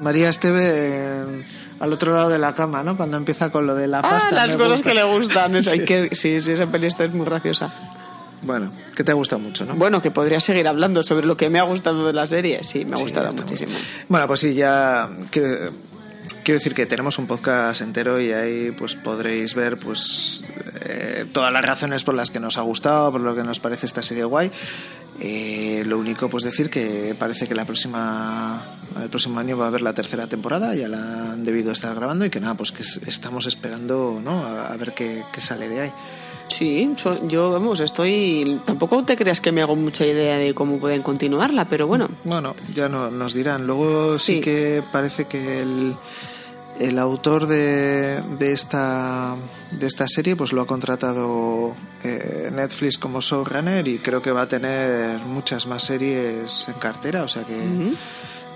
[0.00, 1.44] María Esteve eh,
[1.80, 2.96] al otro lado de la cama, ¿no?
[2.96, 4.30] Cuando empieza con lo de la Ah, pasta.
[4.32, 4.88] las me cosas gusta.
[4.88, 5.56] que le gustan.
[5.56, 5.84] Es- hay Sí.
[5.84, 7.72] que- sí, sí, esa peli es muy graciosa.
[8.42, 9.74] Bueno, que te gusta mucho, ¿no?
[9.74, 12.64] Bueno, que podría seguir hablando sobre lo que me ha gustado de la serie.
[12.64, 13.72] Sí, me ha Sí, gustado muchísimo.
[13.72, 13.82] bien.
[14.08, 15.70] Bueno, pues sí, ya quiero,
[16.44, 20.42] quiero decir que tenemos un podcast entero y ahí pues podréis ver pues
[20.84, 23.86] eh, todas las razones por las que nos ha gustado, por lo que nos parece
[23.86, 24.50] esta serie guay.
[25.22, 28.64] Eh, lo único pues decir que parece que la próxima
[29.02, 32.24] el próximo año va a haber la tercera temporada, ya la han debido estar grabando
[32.24, 34.42] y que nada, pues que es- estamos esperando ¿no?
[34.44, 35.92] a, a ver qué, qué sale de ahí.
[36.48, 36.90] Sí,
[37.28, 38.60] yo, vamos, estoy...
[38.64, 42.08] Tampoco te creas que me hago mucha idea de cómo pueden continuarla, pero bueno.
[42.24, 43.68] Bueno, ya no, nos dirán.
[43.68, 44.34] Luego sí.
[44.36, 44.40] Sí.
[44.40, 45.94] que parece que el,
[46.80, 49.36] el autor de, de esta
[49.70, 54.42] de esta serie pues lo ha contratado eh, Netflix como showrunner y creo que va
[54.42, 57.54] a tener muchas más series en cartera, o sea que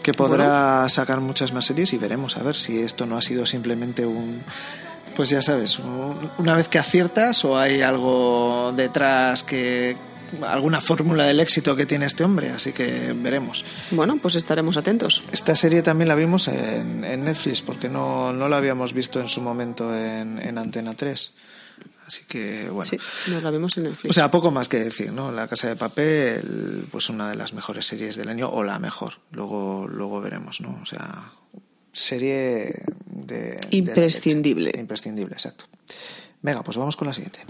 [0.03, 3.47] que podrá sacar muchas más series y veremos a ver si esto no ha sido
[3.47, 4.43] simplemente un
[5.17, 9.97] pues ya sabes, un- una vez que aciertas o hay algo detrás que
[10.43, 13.65] alguna fórmula del éxito que tiene este hombre, así que veremos.
[13.91, 15.23] Bueno, pues estaremos atentos.
[15.33, 19.29] Esta serie también la vimos en, en Netflix porque no, no la habíamos visto en
[19.29, 21.33] su momento en, en Antena 3.
[22.07, 22.83] Así que bueno.
[22.89, 22.99] Sí,
[23.31, 24.11] nos la vemos en Netflix.
[24.11, 25.33] O sea, poco más que decir, ¿no?
[25.33, 29.15] La Casa de Papel, pues una de las mejores series del año, o la mejor.
[29.31, 30.79] Luego, luego veremos, ¿no?
[30.83, 31.33] O sea,
[31.93, 33.59] serie de...
[33.71, 34.73] Imprescindible.
[34.79, 35.65] Imprescindible, exacto.
[36.43, 37.41] Venga, pues vamos con la siguiente.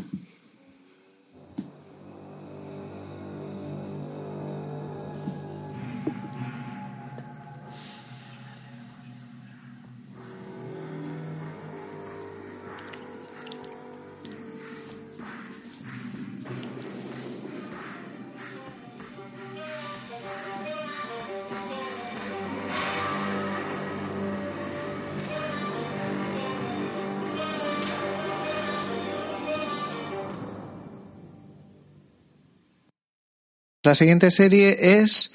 [33.94, 35.32] La siguiente serie es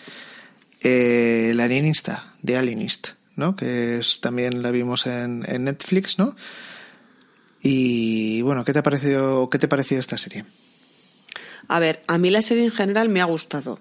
[0.82, 3.56] eh, El Alienista, The Alienist, ¿no?
[3.56, 6.36] Que es, también la vimos en, en Netflix, ¿no?
[7.63, 10.43] Y bueno, ¿qué te ha parecido, qué te pareció esta serie?
[11.69, 13.80] A ver, a mí la serie en general me ha gustado.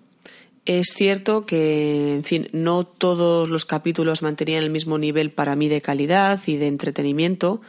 [0.64, 5.68] Es cierto que, en fin, no todos los capítulos mantenían el mismo nivel para mí
[5.68, 7.62] de calidad y de entretenimiento.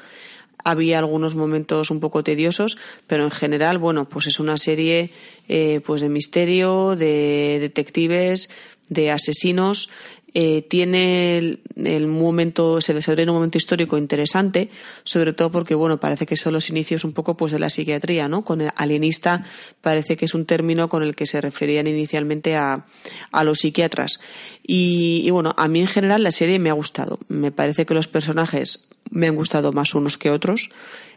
[0.64, 5.12] Había algunos momentos un poco tediosos, pero en general, bueno, pues es una serie
[5.48, 8.50] eh, pues de misterio, de detectives,
[8.90, 9.90] de asesinos.
[10.36, 11.38] Eh, tiene
[11.76, 14.70] el, momento, se desarrolla un momento histórico interesante,
[15.04, 18.28] sobre todo porque, bueno, parece que son los inicios un poco pues de la psiquiatría,
[18.28, 18.44] ¿no?
[18.44, 19.44] Con el alienista
[19.82, 22.86] parece que es un término con el que se referían inicialmente a,
[23.32, 24.20] a los psiquiatras.
[24.62, 27.18] Y, y, bueno, a mí en general la serie me ha gustado.
[27.28, 30.70] Me parece que los personajes me han gustado más unos que otros.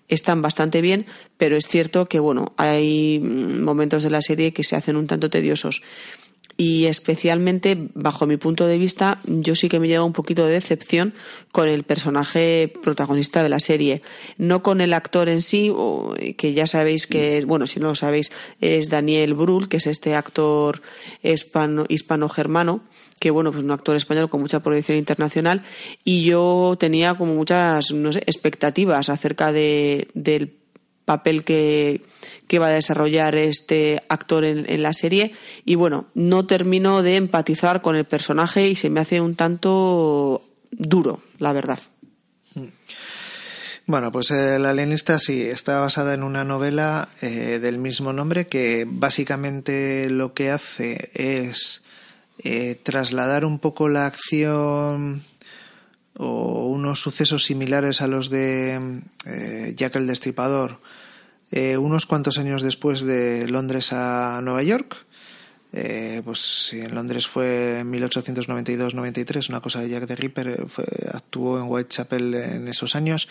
[0.09, 1.07] Están bastante bien,
[1.37, 5.29] pero es cierto que, bueno, hay momentos de la serie que se hacen un tanto
[5.31, 5.83] tediosos
[6.57, 10.53] y especialmente bajo mi punto de vista yo sí que me lleva un poquito de
[10.53, 11.15] decepción
[11.51, 14.03] con el personaje protagonista de la serie.
[14.39, 15.73] No con el actor en sí
[16.37, 20.15] que ya sabéis que bueno si no lo sabéis es Daniel Brühl que es este
[20.15, 20.83] actor
[21.23, 22.83] hispano hispano-germano
[23.19, 25.63] que bueno pues un actor español con mucha proyección internacional.
[26.05, 30.62] Y yo tenía como muchas no sé expectativas acerca de del
[31.05, 32.03] papel que,
[32.47, 35.33] que va a desarrollar este actor en, en, la serie
[35.65, 40.43] y bueno, no termino de empatizar con el personaje y se me hace un tanto
[40.71, 41.81] duro, la verdad.
[43.87, 48.47] Bueno, pues eh, La alienista sí, está basada en una novela eh, del mismo nombre
[48.47, 51.83] que básicamente lo que hace es
[52.39, 55.25] eh, trasladar un poco la acción
[56.17, 60.79] o unos sucesos similares a los de eh, Jack el Destripador
[61.53, 64.97] eh, unos cuantos años después de Londres a Nueva York.
[65.75, 71.59] Eh, pues en Londres fue en 1892-93, una cosa de Jack the Ripper, fue, actuó
[71.59, 73.29] en Whitechapel en esos años.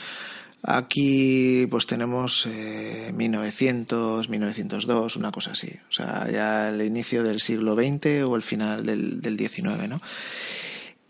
[0.64, 5.74] Aquí pues tenemos eh, 1900, 1902, una cosa así.
[5.90, 10.00] O sea, ya el inicio del siglo XX o el final del, del XIX, ¿no?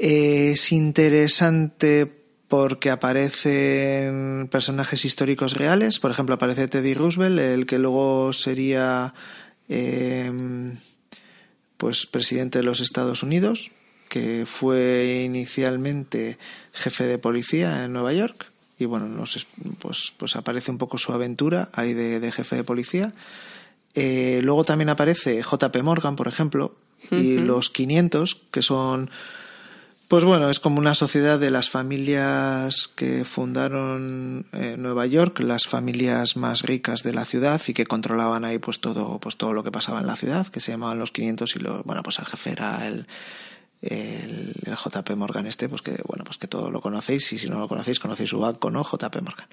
[0.04, 2.12] Es interesante
[2.48, 6.00] porque aparecen personajes históricos reales.
[6.00, 9.14] Por ejemplo, aparece Teddy Roosevelt, el que luego sería
[9.70, 10.32] eh,
[11.78, 13.70] pues presidente de los Estados Unidos,
[14.10, 16.40] que fue inicialmente
[16.74, 18.48] jefe de policía en Nueva York.
[18.80, 19.46] Y bueno, nos,
[19.78, 23.14] pues, pues aparece un poco su aventura ahí de, de jefe de policía.
[23.94, 26.76] Eh, luego también aparece JP Morgan, por ejemplo,
[27.12, 29.12] y los 500, que son,
[30.12, 35.68] pues bueno, es como una sociedad de las familias que fundaron eh, Nueva York, las
[35.68, 39.64] familias más ricas de la ciudad y que controlaban ahí pues todo, pues todo lo
[39.64, 42.26] que pasaba en la ciudad, que se llamaban los 500 y los, bueno, pues el
[42.26, 43.08] jefe era el,
[43.82, 47.70] JP Morgan este, pues que, bueno, pues que todo lo conocéis y si no lo
[47.70, 48.84] conocéis, conocéis su banco, ¿no?
[48.84, 49.48] JP Morgan.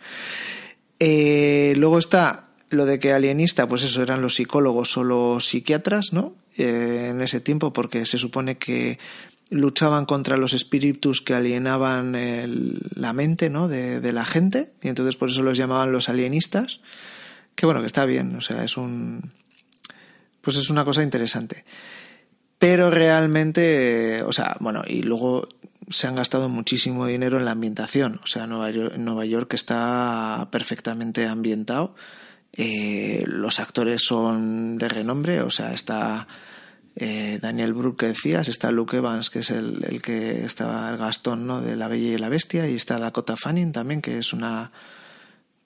[0.98, 6.12] Eh, luego está lo de que alienista, pues eso eran los psicólogos o los psiquiatras,
[6.12, 6.34] ¿no?
[6.56, 8.98] Eh, en ese tiempo, porque se supone que
[9.50, 13.68] luchaban contra los espíritus que alienaban el- la mente, ¿no?
[13.68, 16.80] De, de la gente, y entonces por eso los llamaban los alienistas.
[17.54, 19.32] Que bueno, que está bien, o sea, es un.
[20.40, 21.64] Pues es una cosa interesante.
[22.58, 25.48] Pero realmente, eh, o sea, bueno, y luego
[25.90, 28.20] se han gastado muchísimo dinero en la ambientación.
[28.22, 31.94] O sea, Nueva York, Nueva York está perfectamente ambientado.
[32.56, 36.26] Eh, los actores son de renombre, o sea, está
[37.00, 40.96] eh, Daniel Brühl que decías, está Luke Evans, que es el, el que estaba el
[40.96, 41.60] Gastón ¿no?
[41.60, 44.72] de La Bella y la Bestia, y está Dakota Fanning también, que es una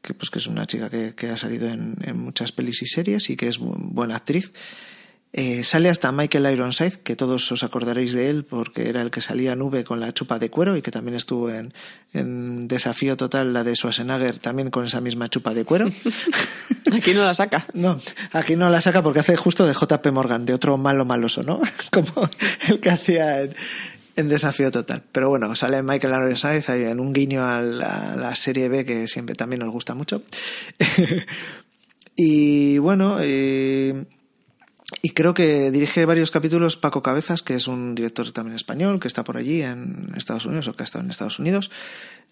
[0.03, 2.87] que pues que es una chica que, que ha salido en, en muchas pelis y
[2.87, 4.53] series y que es bu- buena actriz.
[5.35, 9.23] Eh, sale hasta Michael Ironside, que todos os acordaréis de él porque era el que
[9.23, 11.73] salía nube con la chupa de cuero y que también estuvo en,
[12.13, 15.89] en Desafío Total, la de Schwarzenegger, también con esa misma chupa de cuero.
[16.93, 17.65] Aquí no la saca.
[17.73, 17.99] No,
[18.33, 21.59] aquí no la saca porque hace justo de JP Morgan, de otro malo maloso, ¿no?
[21.91, 22.29] Como
[22.69, 23.55] el que hacía en,
[24.17, 25.03] en Desafío Total.
[25.11, 28.85] Pero bueno, sale Michael Ironside ahí en un guiño a la, a la serie B
[28.85, 30.23] que siempre también nos gusta mucho.
[32.17, 34.05] y bueno, eh,
[35.01, 39.09] y creo que dirige varios capítulos Paco Cabezas, que es un director también español, que
[39.09, 41.71] está por allí en Estados Unidos o que ha estado en Estados Unidos.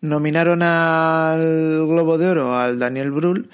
[0.00, 3.48] Nominaron al Globo de Oro al Daniel Brühl.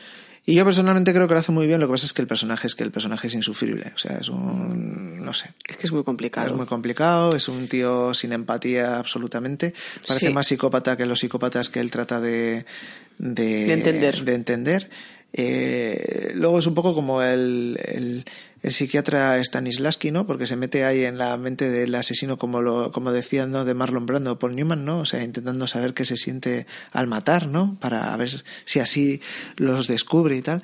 [0.49, 1.81] Y yo personalmente creo que lo hace muy bien.
[1.81, 3.93] Lo que pasa es que el personaje es que el personaje es insufrible.
[3.95, 5.25] O sea, es un.
[5.25, 5.51] no sé.
[5.69, 6.47] Es que es muy complicado.
[6.47, 9.75] Es muy complicado, es un tío sin empatía absolutamente.
[10.07, 10.33] Parece Sí.
[10.33, 12.65] más psicópata que los psicópatas que él trata de,
[13.19, 14.25] de, De entender.
[14.25, 14.91] de entender.
[15.33, 18.25] Eh, luego es un poco como el, el,
[18.63, 20.27] el psiquiatra Stanislavski, ¿no?
[20.27, 23.65] Porque se mete ahí en la mente del asesino, como lo, como decían, ¿no?
[23.65, 25.01] De Marlon Brando Paul Newman, ¿no?
[25.01, 27.77] O sea, intentando saber qué se siente al matar, ¿no?
[27.81, 29.21] Para ver si así
[29.57, 30.63] los descubre y tal.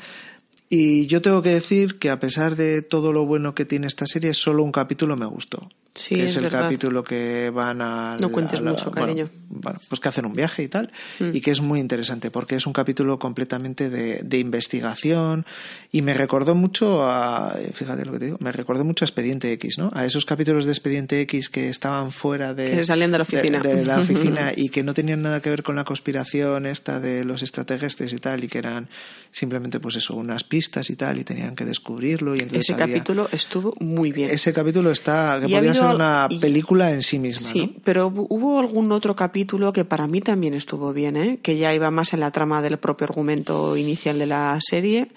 [0.68, 4.06] Y yo tengo que decir que a pesar de todo lo bueno que tiene esta
[4.06, 5.68] serie, solo un capítulo me gustó.
[5.94, 6.62] Sí, que es es el verdad.
[6.62, 8.16] capítulo que van a...
[8.18, 9.28] No cuentes mucho, cariño.
[9.48, 11.30] Bueno, bueno, pues que hacen un viaje y tal, Mm.
[11.36, 15.44] y que es muy interesante porque es un capítulo completamente de, de investigación
[15.90, 19.52] y me recordó mucho a, fíjate lo que te digo, me recordó mucho a Expediente
[19.52, 19.90] X, ¿no?
[19.94, 23.60] A esos capítulos de Expediente X que estaban fuera de, Que salían de la oficina.
[23.60, 27.24] de la oficina y que no tenían nada que ver con la conspiración esta de
[27.26, 28.88] los extraterrestres y tal y que eran
[29.30, 32.86] simplemente pues eso, unas pistas y tal y tenían que descubrirlo y entonces Ese había-
[32.96, 34.30] capítulo estuvo muy bien.
[34.30, 35.46] ese capítulo está que
[35.90, 37.80] Una película en sí misma, Sí, ¿no?
[37.84, 41.38] pero hu- hubo algún otro capítulo que para mí también estuvo bien, ¿eh?
[41.42, 45.08] que ya iba más en la trama del propio argumento inicial de la serie,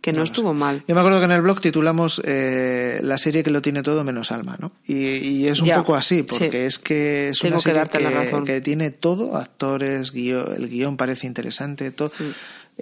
[0.00, 0.82] que no, estuvo mal.
[0.88, 4.02] Yo me acuerdo que en el blog titulamos eh, la serie que lo tiene todo
[4.02, 4.72] menos alma, ¿no?
[4.86, 6.56] Y, y es un Ya, poco así, porque sí.
[6.66, 8.46] es que es Tengo una que serie darte la razón.
[8.46, 12.30] que tiene todo, actores, guion, el guion parece interesante, todo, Mm.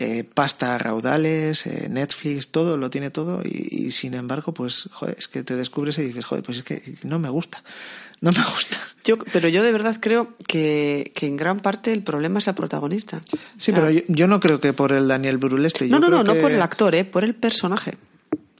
[0.00, 5.16] Eh, pasta raudales, eh, Netflix, todo, lo tiene todo, y, y sin embargo, pues, joder,
[5.18, 7.64] es que te descubres y dices, joder, pues es que no me gusta,
[8.20, 8.78] no me gusta.
[9.04, 12.54] Yo, pero yo de verdad creo que, que en gran parte el problema es el
[12.54, 13.20] protagonista.
[13.28, 15.86] Sí, O sea, pero yo, yo no creo que por el Daniel Bruleste.
[15.88, 17.04] No, yo no, no, no que- por el actor, ¿eh?
[17.04, 17.94] por el personaje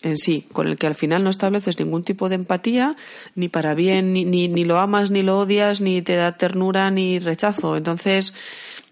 [0.03, 2.97] en sí, con el que al final no estableces ningún tipo de empatía,
[3.35, 6.89] ni para bien, ni, ni, ni lo amas, ni lo odias, ni te da ternura,
[6.93, 7.77] ni rechazo.
[7.77, 8.33] Entonces,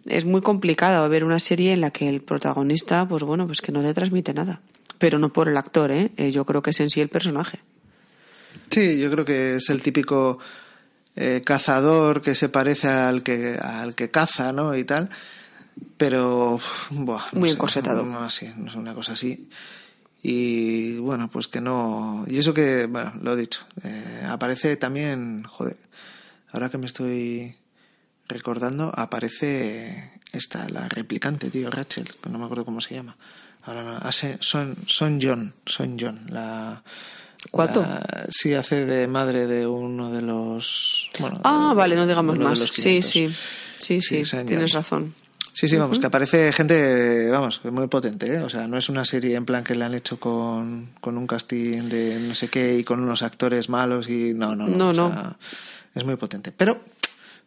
[0.09, 3.73] es muy complicado ver una serie en la que el protagonista, pues bueno, pues que
[3.73, 4.61] no le transmite nada.
[4.99, 6.11] Pero no por el actor, ¿eh?
[6.17, 7.61] Eh, Yo creo que es en sí el personaje.
[8.71, 10.39] Sí, yo creo que es el típico
[11.15, 14.75] eh, cazador que se parece al que al que caza, ¿no?
[14.77, 15.09] Y tal.
[15.97, 16.59] Pero
[16.91, 18.05] buah, no Muy sé, encorsetado.
[18.05, 19.49] No, así, no sé, una cosa así.
[20.23, 22.25] Y bueno, pues que no.
[22.27, 23.61] Y eso que, bueno, lo he dicho.
[23.85, 25.77] eh, aparece también, joder,
[26.53, 27.55] ahora que me estoy
[28.29, 33.17] recordando, aparece esta, la replicante, tío, Rachel, que no me acuerdo cómo se llama.
[33.65, 36.83] Ahora no, hace, son, son John, son John, la.
[37.51, 37.81] ¿Cuánto?
[37.83, 41.11] la- sí, hace de madre de uno de los.
[41.19, 42.59] Bueno, Ah, de- vale, no digamos más.
[42.61, 43.11] Sí, 500.
[43.11, 43.29] sí.
[43.79, 44.83] Sí, sí, tienes John.
[44.83, 45.15] razón.
[45.53, 48.41] Sí, sí, vamos, que aparece gente, vamos, muy potente, ¿eh?
[48.41, 51.27] O sea, no es una serie en plan que le han hecho con, con un
[51.27, 55.09] casting de no sé qué y con unos actores malos y no, no, No, no.
[55.11, 55.37] sea,
[55.95, 56.53] es muy potente.
[56.53, 56.83] Pero,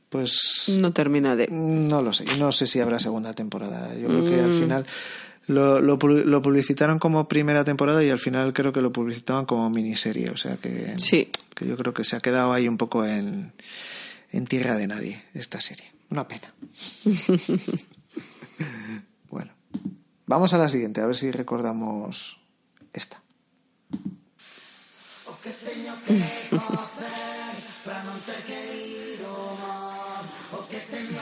[0.10, 1.48] pues, No termina de.
[1.50, 2.26] no lo sé.
[2.40, 3.94] No sé si habrá segunda temporada.
[3.96, 4.60] Yo creo que al Mm.
[4.60, 4.86] final
[5.48, 9.48] Lo, lo, pu- lo publicitaron como primera temporada y al final creo que lo publicitaban
[9.48, 10.30] como miniserie.
[10.30, 11.30] O sea que, Sí.
[11.56, 13.52] que yo creo que se ha quedado ahí un poco en,
[14.32, 15.92] en tierra de nadie esta serie.
[16.12, 16.54] Una pena.
[19.32, 19.52] bueno,
[20.28, 22.38] vamos a la siguiente, a ver si recordamos
[22.94, 23.20] esta.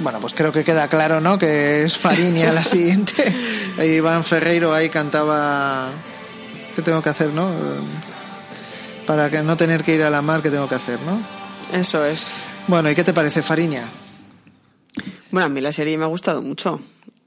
[0.00, 1.38] Bueno, pues creo que queda claro, ¿no?
[1.38, 3.12] Que es Fariña la siguiente.
[3.78, 5.88] Ahí Iván Ferreiro ahí cantaba.
[6.74, 7.50] ¿Qué tengo que hacer, no?
[9.06, 11.18] Para que no tener que ir a la mar, ¿qué tengo que hacer, no?
[11.72, 12.28] Eso es.
[12.68, 13.84] Bueno, ¿y qué te parece Fariña?
[15.30, 16.80] Bueno, a mí la serie me ha gustado mucho.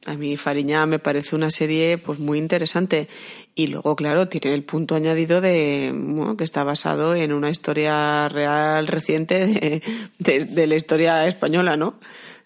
[0.06, 3.10] A mí Fariña me parece una serie pues muy interesante
[3.56, 8.30] y luego claro tiene el punto añadido de bueno, que está basado en una historia
[8.30, 9.82] real reciente de,
[10.20, 11.96] de- de la historia española, ¿no?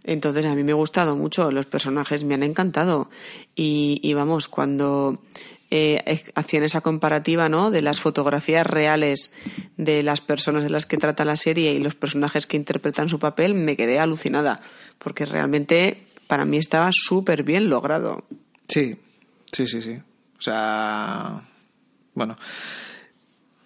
[0.03, 3.09] Entonces a mí me ha gustado mucho, los personajes me han encantado
[3.55, 5.19] y, y vamos cuando
[5.75, 7.71] eh, hacían esa comparativa, ¿no?
[7.71, 9.33] De las fotografías reales
[9.75, 13.17] de las personas de las que trata la serie y los personajes que interpretan su
[13.17, 14.61] papel, me quedé alucinada,
[14.99, 18.23] porque realmente para mí estaba súper bien logrado.
[18.67, 18.97] Sí,
[19.51, 19.97] sí, sí, sí.
[20.37, 21.41] O sea,
[22.13, 22.37] bueno.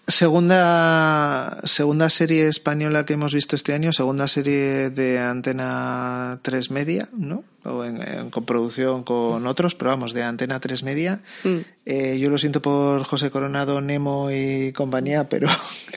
[0.08, 7.10] Segunda, segunda serie española que hemos visto este año, segunda serie de Antena 3 Media,
[7.12, 7.44] ¿no?
[7.66, 11.20] O en, en coproducción con otros, pero vamos, de Antena 3 Media.
[11.44, 11.58] Mm.
[11.86, 15.50] Eh, yo lo siento por José Coronado, Nemo y compañía, pero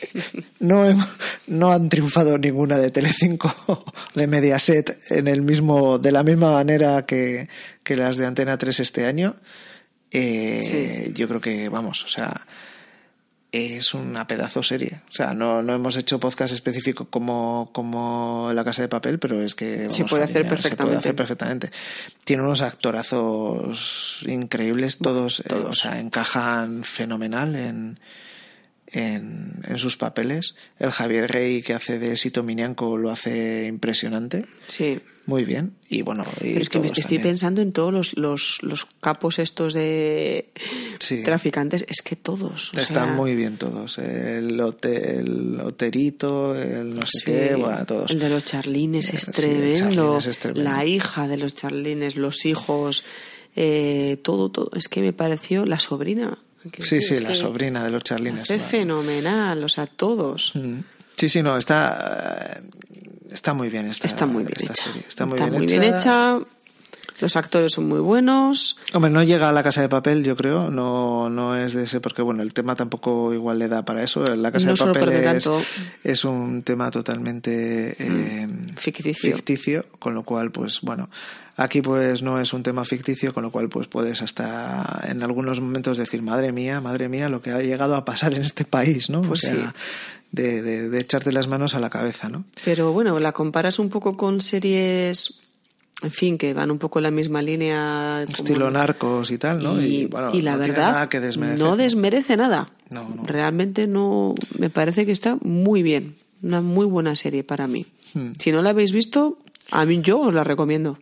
[0.58, 1.06] no, hem-
[1.46, 3.84] no han triunfado ninguna de Telecinco
[4.14, 7.48] de Mediaset en el mismo, de la misma manera que,
[7.84, 9.36] que las de Antena 3 este año.
[10.10, 11.12] Eh, Sí.
[11.14, 12.44] Yo creo que, vamos, o sea,
[13.52, 15.00] es una pedazo serie.
[15.10, 19.42] O sea, no, no hemos hecho podcast específico como, como La Casa de Papel, pero
[19.42, 19.88] es que...
[19.90, 20.98] Se vamos, puede hacer Fariña, Se puede perfectamente.
[20.98, 21.70] hacer perfectamente.
[22.24, 27.98] Tiene unos actorazos increíbles, todos, eh, o sea, encajan fenomenal en,
[28.86, 30.54] en, en sus papeles.
[30.78, 34.46] El Javier Rey que hace de Sito Minianco lo hace impresionante.
[34.66, 35.00] Sí.
[35.26, 35.74] Muy bien.
[35.88, 37.22] Y bueno, y Pero es que me estoy también.
[37.22, 40.48] pensando en todos los, los, los capos estos de
[40.98, 41.22] Sí.
[41.22, 42.72] traficantes, es que todos.
[42.76, 43.98] Están sea, muy bien todos.
[43.98, 45.60] El, hote- el
[46.56, 48.10] el no sé qué, bueno, todos.
[48.10, 49.76] El de los charlines es Sí, tremendo.
[49.76, 50.70] Charlines es tremendo.
[50.70, 53.04] La hija de los charlines, los hijos,
[53.56, 54.70] eh, todo, todo.
[54.74, 56.38] Es que me pareció la sobrina.
[56.80, 58.48] Sí, sí, es la sobrina de los charlines.
[58.48, 58.60] Vale.
[58.60, 60.52] fenomenal, o sea, todos.
[60.56, 60.80] Mm.
[61.16, 62.62] Sí, sí, no, está,
[63.32, 64.84] está muy bien esta, Está muy bien esta hecha.
[64.84, 65.04] serie.
[65.08, 66.38] Está muy, bien, hecha.
[67.20, 68.76] Los actores son muy buenos.
[68.92, 70.70] Hombre, no llega a la casa de papel, yo creo.
[70.70, 74.24] No, no es de ese, porque bueno, el tema tampoco igual le da para eso.
[74.36, 75.38] La casa No de papel
[76.02, 79.36] es, un tema totalmente eh, ficticio.
[79.36, 81.10] ficticio, con lo cual, pues bueno,
[81.56, 85.60] aquí pues no es un tema ficticio, con lo cual pues puedes hasta en algunos
[85.60, 89.10] momentos decir, madre mía, madre mía, lo que ha llegado a pasar en este país,
[89.10, 89.20] ¿no?
[89.20, 89.62] Pues o sea, sí.
[90.32, 92.44] de, de, de echarte las manos a la cabeza, ¿no?
[92.64, 95.40] Pero bueno, la comparas un poco con series,
[96.02, 98.24] en fin, que van un poco en la misma línea.
[98.26, 99.80] como- Estilo narcos y tal, ¿no?
[99.80, 102.70] Y, bueno, y la no verdad, nada que desmerecer, no desmerece nada.
[102.90, 103.22] No, no.
[103.24, 104.34] Realmente no.
[104.58, 106.16] Me parece que está muy bien.
[106.42, 107.86] Una muy buena serie para mí.
[108.14, 108.32] Hmm.
[108.38, 109.38] Si no la habéis visto,
[109.70, 110.98] a mí yo os la recomiendo.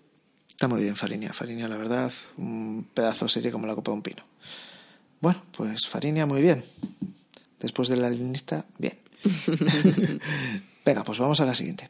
[0.48, 3.96] Está muy bien Fariña, Fariña, la verdad, un pedazo de serie como la copa de
[3.96, 4.24] un pino.
[5.20, 6.64] Bueno, pues Fariña, muy bien.
[7.60, 8.94] Después de la lista, bien.
[10.84, 11.88] Venga, pues vamos a la siguiente.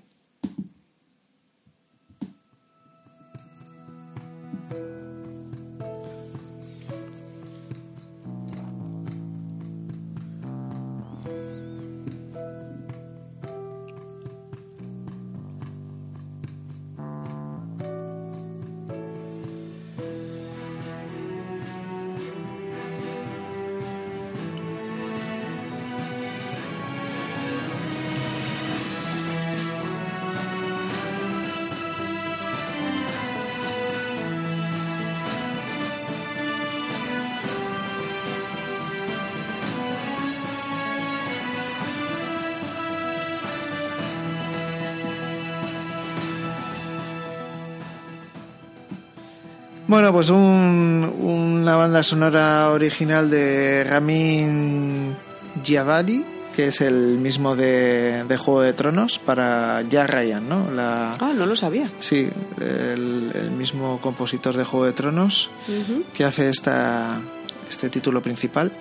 [50.19, 55.15] Pues un- una banda sonora original de Ramin
[55.63, 56.25] Djawadi,
[56.57, 60.73] que es el mismo de, de Juego de Tronos, para Jack Ryan, ¿no?
[60.73, 61.89] La, Ah, no lo sabía.
[62.01, 62.29] sí,
[62.61, 65.51] el, el mismo compositor de Juego de Tronos
[66.13, 67.21] que hace esta,
[67.71, 68.73] este título principal.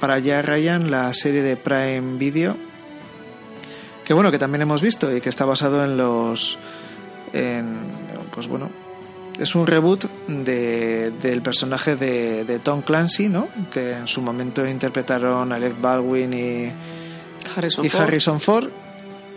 [0.00, 2.58] Para Jack Ryan, la serie de Prime Video,
[4.04, 6.58] que bueno, que también hemos visto y que está basado en los...
[7.32, 7.78] En,
[8.34, 8.68] pues bueno,
[9.38, 13.48] es un reboot de, del personaje de, de Tom Clancy, ¿no?
[13.72, 16.72] Que en su momento interpretaron Alec Baldwin y,
[17.56, 18.02] Harrison y Ford.
[18.02, 18.68] Harrison Ford.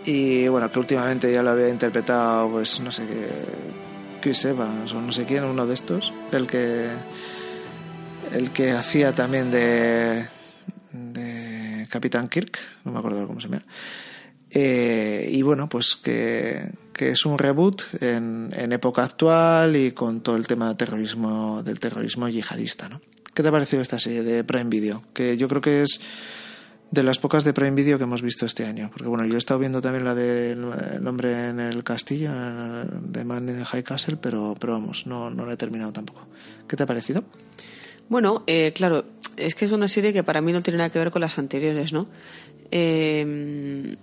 [0.04, 3.28] Y bueno, que últimamente ya lo había interpretado, pues no sé qué,
[4.20, 6.12] Chris Evans o no sé quién, uno de estos.
[6.32, 6.88] El que,
[8.32, 10.26] el que hacía también de,
[10.92, 13.64] de Capitán Kirk, no me acuerdo cómo se llama.
[14.50, 20.36] Eh, y bueno, pues que, que es un reboot en, época actual y con todo
[20.36, 23.00] el tema del terrorismo, del terrorismo yihadista, ¿no?
[23.32, 25.04] ¿Qué te ha parecido esta serie de Prime Video?
[25.14, 26.00] Que yo creo que es
[26.90, 28.90] de las pocas de Prime Video que hemos visto este año.
[28.90, 33.24] Porque bueno, yo he estado viendo también la de El hombre en el castillo, de
[33.24, 36.26] Man in High Castle, pero, pero vamos, no, no la he terminado tampoco.
[36.66, 37.22] ¿Qué te ha parecido?
[38.08, 39.04] Bueno, eh, claro,
[39.36, 41.38] es que es una serie que para mí no tiene nada que ver con las
[41.38, 42.08] anteriores, ¿no?
[42.72, 43.96] Eh,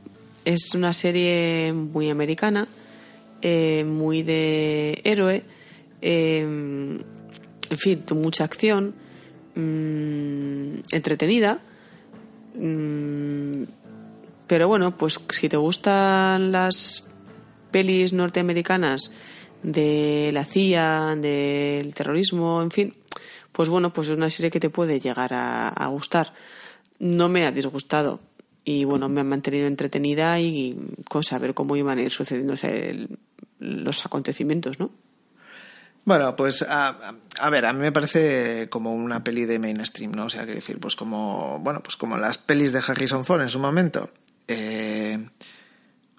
[0.46, 2.68] es una serie muy americana,
[3.48, 5.43] eh, muy de héroe,
[6.02, 8.96] eh, en fin, mucha acción,
[9.54, 11.60] mm, entretenida.
[12.56, 13.64] mm,
[14.48, 17.08] pero bueno, pues si te gustan las
[17.72, 19.12] pelis norteamericanas
[19.64, 22.93] de la CIA, del terrorismo, en fin,
[23.52, 26.34] pues bueno, pues es una serie que te puede llegar a, a gustar.
[27.00, 28.20] No me ha disgustado
[28.64, 30.76] y bueno, me ha mantenido entretenida y
[31.10, 33.20] con saber cómo iban a ir sucediéndose el-
[33.60, 34.91] los acontecimientos, ¿no?
[36.06, 40.26] Bueno, pues a, a ver, a mí me parece como una peli de mainstream, ¿no?
[40.26, 43.49] O sea, que decir, pues como, bueno, pues como las pelis de Harrison Ford en
[43.49, 44.12] su momento.
[44.47, 45.18] Eh,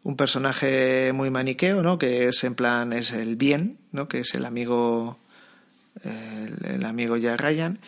[0.03, 1.99] un personaje muy maniqueo, ¿no?
[1.99, 4.09] Que es en plan, es el bien, ¿no?
[4.09, 5.18] Que es el amigo,
[6.64, 7.78] el, amigo Jack Ryan.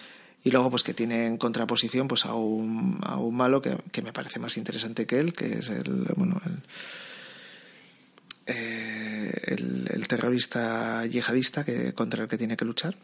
[0.45, 4.03] Y luego, pues que tiene en contraposición, pues a un, a un malo que, que
[4.03, 6.63] me parece más interesante que él, que es el, bueno, el,
[8.49, 12.97] eh, el, terrorista yihadista que, contra el que tiene que luchar.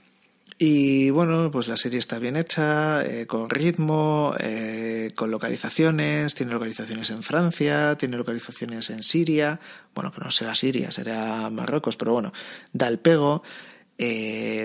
[0.57, 6.53] Y bueno, pues la serie está bien hecha, eh, con ritmo, eh, con localizaciones, tiene
[6.53, 9.61] localizaciones en Francia, tiene localizaciones en Siria,
[9.95, 12.32] bueno, que no será Siria, será Marruecos, pero bueno,
[12.72, 13.42] da el pego.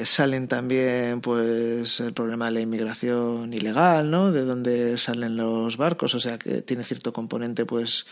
[0.04, 4.32] Salen también pues el problema de la inmigración ilegal, ¿no?
[4.32, 8.06] De dónde salen los barcos, o sea que tiene cierto componente pues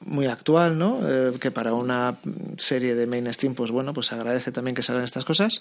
[0.00, 1.00] muy actual, ¿no?
[1.04, 2.16] Eh, que para una
[2.58, 5.60] serie de mainstream, pues bueno, pues agradece también que salgan estas cosas.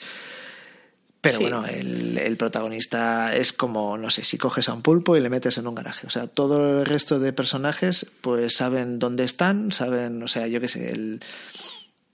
[1.21, 1.43] Pero Sí.
[1.43, 5.29] bueno, el, el protagonista es como, no sé, si coges a un pulpo y le
[5.29, 6.05] metes en un garaje.
[6.05, 10.59] O sea, todo el resto de personajes, pues saben dónde están, saben, o sea, yo
[10.59, 11.21] qué sé, el.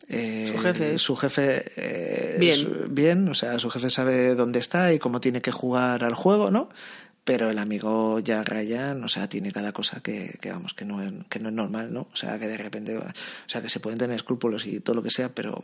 [0.10, 1.00] eh, Su jefe.
[1.00, 1.72] Su jefe.
[1.76, 2.56] eh, Bien.
[2.56, 6.14] su- bien, o sea, su jefe sabe dónde está y cómo tiene que jugar al
[6.14, 6.70] juego, ¿no?
[7.24, 11.04] Pero el amigo ya Ryan, o sea, tiene cada cosa que, que vamos, que no,
[11.04, 12.08] es, que no es normal, ¿no?
[12.12, 13.04] O sea, que de repente, o
[13.46, 15.62] sea, que se pueden tener escrúpulos y todo lo que sea, pero,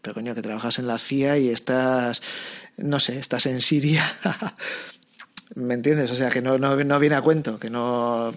[0.00, 2.22] pero coño, que trabajas en la CIA y estás,
[2.76, 4.04] no sé, estás en Siria.
[5.54, 6.10] ¿Me entiendes?
[6.10, 8.32] O sea, que no, no, no viene a cuento, que no...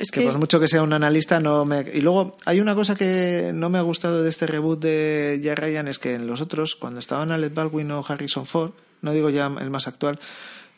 [0.00, 1.80] Es que, que- por mucho que sea un analista, no me...
[1.94, 5.58] Y luego, hay una cosa que no me ha gustado de este reboot de Jack
[5.60, 9.30] Ryan, es que en los otros, cuando estaban Alec Baldwin o Harrison Ford, no digo
[9.30, 10.18] ya el más actual,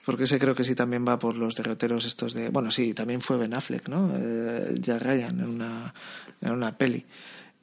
[0.08, 2.48] porque ese creo que sí también va por los derroteros estos de...
[2.48, 4.10] Bueno, sí, también fue Ben Affleck, ¿no?
[4.16, 5.92] Eh, Jack Ryan en una,
[6.40, 7.04] en una peli.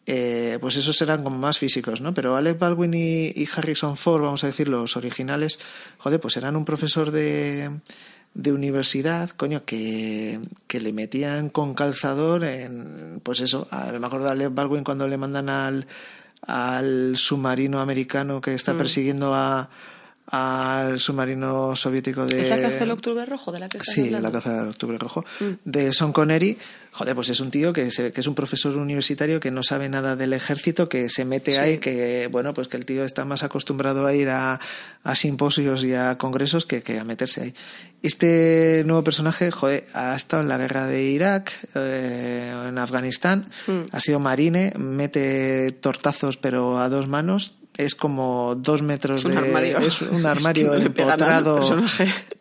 [0.05, 2.13] Eh, pues esos eran como más físicos, ¿no?
[2.13, 5.57] Pero Alec Baldwin y, y Harrison Ford, vamos a decir, los originales,
[5.97, 7.71] joder, pues eran un profesor de,
[8.35, 14.25] de universidad, coño, que, que le metían con calzador en, pues eso, a- me acuerdo
[14.27, 15.87] de Alec Baldwin cuando le mandan al,
[16.43, 19.69] al submarino americano que está persiguiendo a
[20.27, 24.21] al submarino soviético de ¿Es la caza del octubre rojo de la que Sí, hablando?
[24.27, 25.23] la caza del octubre rojo.
[25.65, 26.57] De Sean Connery,
[26.93, 29.87] joder, pues es un tío que, se- que es un profesor universitario que no sabe
[29.87, 31.57] nada del ejército, que se mete Sí.
[31.57, 34.59] ahí, que, bueno, pues que el tío está más acostumbrado a ir a,
[35.03, 37.53] a simposios y a congresos que, que a meterse ahí.
[38.01, 43.49] Este nuevo personaje, joder, ha estado en la guerra de Irak, eh, en Afganistán,
[43.91, 49.31] ha sido marine, mete tortazos pero a dos manos, es como dos metros Es un
[49.31, 49.37] de...
[49.37, 49.77] armario.
[49.79, 51.59] Es un Es armario que no al empotrado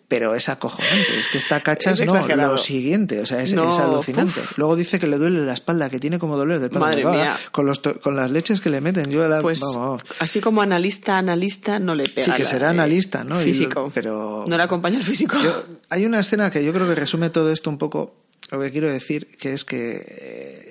[0.07, 1.19] pero es acojonante.
[1.19, 2.53] Es que está cachas, Es no, exagerado.
[2.53, 4.39] lo siguiente, o sea, es, No, es alucinante.
[4.39, 4.59] uf.
[4.59, 6.87] Luego dice que le duele la espalda, que tiene como dolor de espalda.
[6.89, 7.37] Madre mía.
[7.51, 10.63] Con, los, to- con las leches que le meten, yo la, Pues vamos, así como
[10.63, 12.27] analista, analista, no le pega.
[12.27, 13.37] Sí, que será analista, ¿no?
[13.37, 13.91] Lo- Físico.
[13.93, 15.37] pero- No le acompaña el físico.
[15.43, 18.15] Yo- hay una escena que yo creo que resume todo esto un poco.
[18.53, 20.64] Lo que quiero decir, que es que, eh,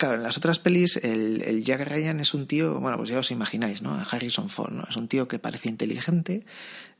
[0.00, 3.18] claro, en las otras pelis, el, el Jack Ryan es un tío, bueno, pues ya
[3.18, 4.02] os imagináis, ¿no?
[4.10, 4.84] Harrison Ford, ¿no?
[4.88, 6.46] Es un tío que parece inteligente,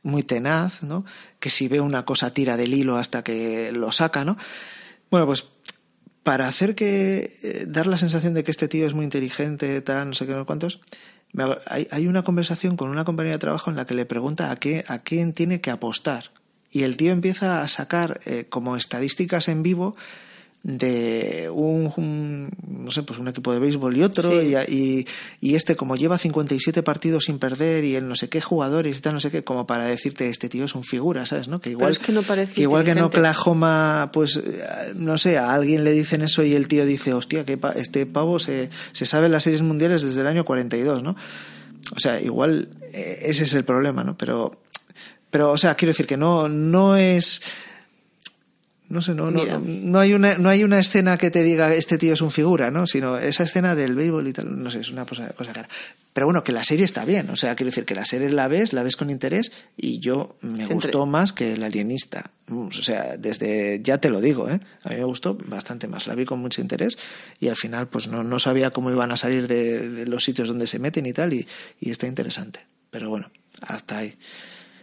[0.03, 1.03] muy tenaz, ¿no?
[1.39, 4.37] Que si ve una cosa tira del hilo hasta que lo saca, ¿no?
[5.09, 5.45] Bueno, pues
[6.21, 10.09] para hacer que eh, dar la sensación de que este tío es muy inteligente, tal,
[10.09, 10.79] no sé qué, no cuántos,
[11.65, 14.57] hay, hay una conversación con una compañera de trabajo en la que le pregunta a
[14.57, 16.25] qué a quién tiene que apostar
[16.69, 19.95] y el tío empieza a sacar eh, como estadísticas en vivo
[20.63, 24.53] de un, un, no sé pues un equipo de béisbol y otro Sí.
[24.69, 25.07] y, y,
[25.39, 29.01] y este como lleva 57 partidos sin perder y el no sé qué jugadores y
[29.01, 31.71] tal no sé qué como para decirte este tío es un figura sabes no que
[31.71, 32.99] igual es que no parece que igual que en.
[32.99, 34.39] Oklahoma pues
[34.95, 38.05] no sé a alguien le dicen eso y el tío dice hostia que pa- este
[38.05, 41.15] pavo se, se sabe las series mundiales desde el año 42 no
[41.95, 44.61] o sea igual eh, ese es el problema no pero
[45.31, 47.41] pero o sea quiero decir que no no es
[48.91, 51.73] no sé, no, no, no, no hay una, no hay una escena que te diga
[51.73, 52.85] este tío es un figura, ¿no?
[52.85, 55.69] Sino esa escena del béisbol y tal, no sé, es una cosa, cosa rara.
[56.13, 58.49] Pero bueno, que la serie está bien, o sea, quiero decir que la serie la
[58.49, 62.31] ves, la ves con interés y yo me Entre- gustó más que el alienista.
[62.47, 64.59] Mm, O sea, desde, ya te lo digo, ¿eh?
[64.83, 66.97] A mí me gustó bastante más, la vi con mucho interés
[67.39, 70.49] y al final pues no, no sabía cómo iban a salir de, de los sitios
[70.49, 71.47] donde se meten y tal y,
[71.79, 72.59] y está interesante.
[72.89, 73.31] Pero bueno,
[73.61, 74.15] hasta ahí.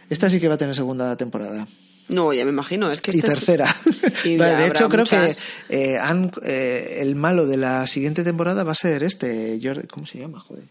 [0.09, 1.67] Esta sí que va a tener segunda temporada
[2.09, 2.91] No, ya me imagino.
[2.91, 3.73] Es que y es- tercera.
[4.25, 5.41] Y de hecho, creo muchas.
[5.67, 9.87] que eh, han, eh, el malo de la siguiente temporada va a ser este, Jordi,
[9.87, 10.39] ¿cómo se llama?
[10.39, 10.63] Joder.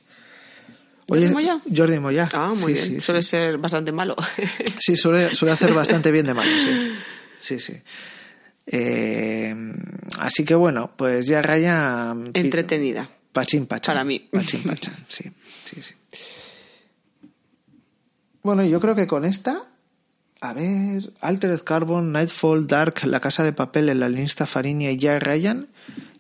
[1.09, 1.61] ¿Jordi Moya?
[1.75, 2.29] Jordi Moya.
[2.35, 3.01] Ah, muy Sí, bien.
[3.01, 3.29] sí, Suele sí.
[3.31, 4.15] ser bastante malo.
[4.79, 6.93] Sí, suele, suele hacer bastante bien de malo, sí.
[7.41, 7.75] Sí, sí.
[8.67, 9.55] Eh,
[10.19, 12.15] así que bueno, pues ya Raya.
[12.35, 13.09] Entretenida.
[13.33, 13.95] Pachín, pachán.
[13.95, 14.29] Para mí.
[14.31, 15.25] Pachín, pachán, sí,
[15.65, 15.95] sí, sí.
[18.43, 19.69] Bueno, yo creo que con esta,
[20.41, 25.23] a ver, Altered Carbon, Nightfall, Dark, La Casa de Papel, El Alienista Fariña y Jack
[25.23, 25.67] Ryan,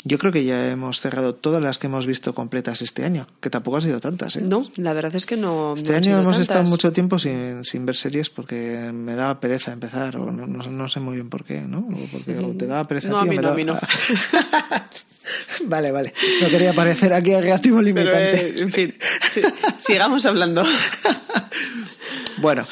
[0.05, 3.51] yo creo que ya hemos cerrado todas las que hemos visto completas este año, que
[3.51, 4.43] tampoco han sido tantas, ¿eh?
[4.47, 5.75] No, la verdad es que no.
[5.77, 6.41] Este no año hemos tantas.
[6.41, 10.63] estado mucho tiempo sin, sin ver series porque me daba pereza empezar, o no, no,
[10.71, 11.81] no sé muy bien por qué, ¿no?
[11.81, 13.79] O porque o te daba pereza No, a ti mí me no, a mí no.
[15.67, 16.15] vale, vale.
[16.43, 18.49] No quería parecer aquí a reactivo Pero, limitante.
[18.49, 18.95] eh, en fin,
[19.29, 19.43] sí,
[19.79, 20.65] sigamos hablando.
[22.41, 22.69] Bueno,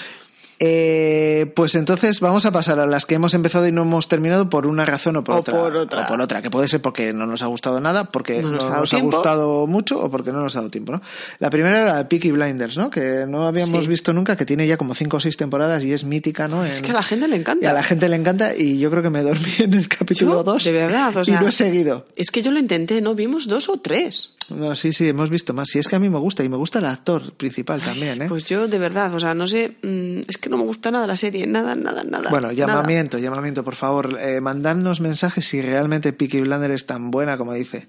[0.59, 4.49] eh, pues entonces vamos a pasar a las que hemos empezado y no hemos terminado
[4.49, 5.55] por una razón o por O otra.
[5.55, 6.03] por otra.
[6.05, 8.57] O por otra, que puede ser porque no nos ha gustado nada, porque No no
[8.57, 10.93] nos ha gustado mucho o porque no nos ha dado tiempo.
[10.93, 11.03] ¿no?
[11.39, 12.91] La primera era Peaky Blinders, ¿no?
[12.91, 13.91] que no habíamos Sí.
[13.91, 16.49] visto nunca, que tiene ya como cinco o seis temporadas y es mítica.
[16.49, 16.65] ¿no?
[16.65, 17.65] Es que a la gente le encanta.
[17.65, 20.37] Y a la gente le encanta y yo creo que me dormí en el capítulo
[20.37, 22.07] Yo, 2 de verdad, o y sea- no he seguido.
[22.17, 23.15] Es que yo lo intenté, ¿no?
[23.15, 24.33] Vimos dos o tres.
[24.51, 25.74] No, sí, sí, hemos visto más.
[25.74, 28.22] Y es que a mí me gusta y me gusta el actor principal también.
[28.22, 28.26] ¿eh?
[28.28, 31.07] Pues yo, de verdad, o sea, no sé, mm, es que no me gusta nada
[31.07, 32.30] la serie, nada, nada, nada.
[32.30, 32.55] Bueno, nada.
[32.55, 37.55] llamamiento, llamamiento, por favor, eh, mandadnos mensajes si realmente Peaky Blinders es tan buena como
[37.55, 37.88] dice.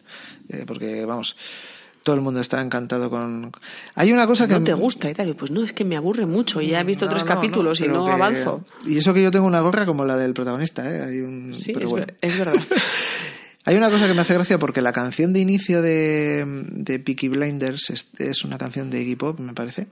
[0.49, 1.35] Eh, porque, vamos,
[2.03, 3.51] todo el mundo está encantado con...
[3.95, 4.53] Hay una cosa que...
[4.53, 6.79] No te gusta y tal, y pues no, es que me aburre mucho y ya
[6.79, 8.63] he visto No, tres no, capítulos y no que- avanzo.
[8.85, 11.03] Y eso que yo tengo una gorra como la del protagonista, ¿eh?
[11.03, 11.53] Hay un...
[11.53, 12.05] Sí, pero es, bueno.
[12.07, 12.53] ver- es verdad.
[13.67, 17.27] Hay una cosa que me hace gracia porque la canción de inicio de, de Peaky
[17.27, 19.89] Blinders es, una canción de Iggy Pop, me parece.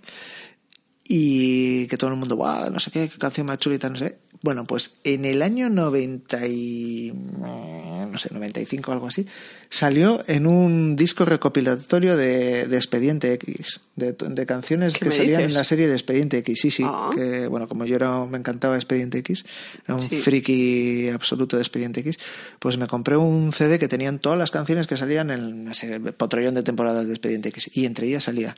[1.03, 4.17] Y que todo el mundo, wow, no sé qué, qué canción más chulita, no sé.
[4.41, 9.25] Bueno, pues en el año 90 y, no sé, 95 o algo así,
[9.69, 15.39] salió en un disco recopilatorio de, de Expediente X, de, de canciones ¿Qué que salían
[15.41, 15.51] dices?
[15.53, 16.59] en la serie de Expediente X.
[16.61, 17.09] Sí, sí, Ah.
[17.15, 19.45] que bueno, como yo era, me encantaba Expediente X,
[19.85, 20.17] era un Sí.
[20.17, 22.17] friki absoluto de Expediente X,
[22.59, 26.53] pues me compré un CD que tenían todas las canciones que salían en ese potrollón
[26.53, 27.71] de temporadas de Expediente X.
[27.73, 28.55] Y entre ellas salía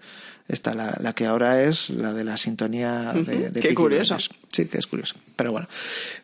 [0.47, 3.23] esta, la, la que ahora es la de la sintonía de,
[3.53, 4.15] qué Peaky curioso.
[4.15, 4.29] Blinders.
[4.51, 5.15] Sí, que es curioso.
[5.35, 5.67] Pero bueno.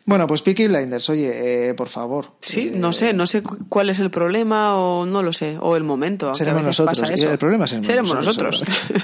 [0.06, 2.32] Bueno, pues Peaky Blinders, oye, eh, por favor.
[2.40, 5.56] Sí, eh, no sé, no sé cu- cuál es el problema o no lo sé,
[5.60, 6.30] o el momento.
[6.30, 7.00] a Seremos veces nosotros.
[7.00, 7.30] pasa eso.
[7.30, 8.60] el problema seremos, seremos nosotros.
[8.68, 9.02] nosotros.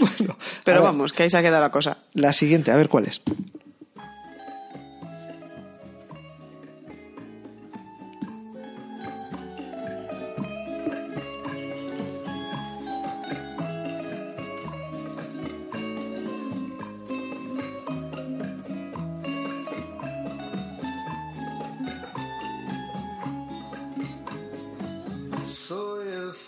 [0.18, 1.98] bueno, Pero a ver, vamos, que ahí se ha quedado la cosa.
[2.14, 3.20] La siguiente, a ver cuál es.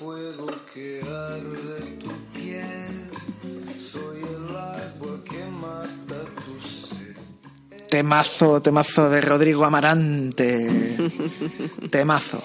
[0.00, 3.10] Fuego que arde tu piel,
[3.78, 7.16] soy el agua que mata tu sed.
[7.88, 10.70] Temazo, temazo de Rodrigo Amarante.
[11.90, 12.42] Temazo.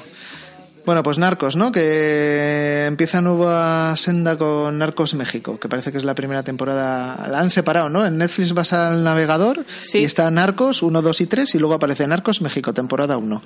[0.86, 1.72] Bueno, pues Narcos, ¿no?
[1.72, 7.28] Que empieza nueva senda con Narcos México, que parece que es la primera temporada.
[7.30, 8.06] La han separado, ¿no?
[8.06, 10.00] En Netflix vas al navegador Sí.
[10.00, 13.42] y está Narcos 1, 2 y 3 y luego aparece Narcos México, temporada 1.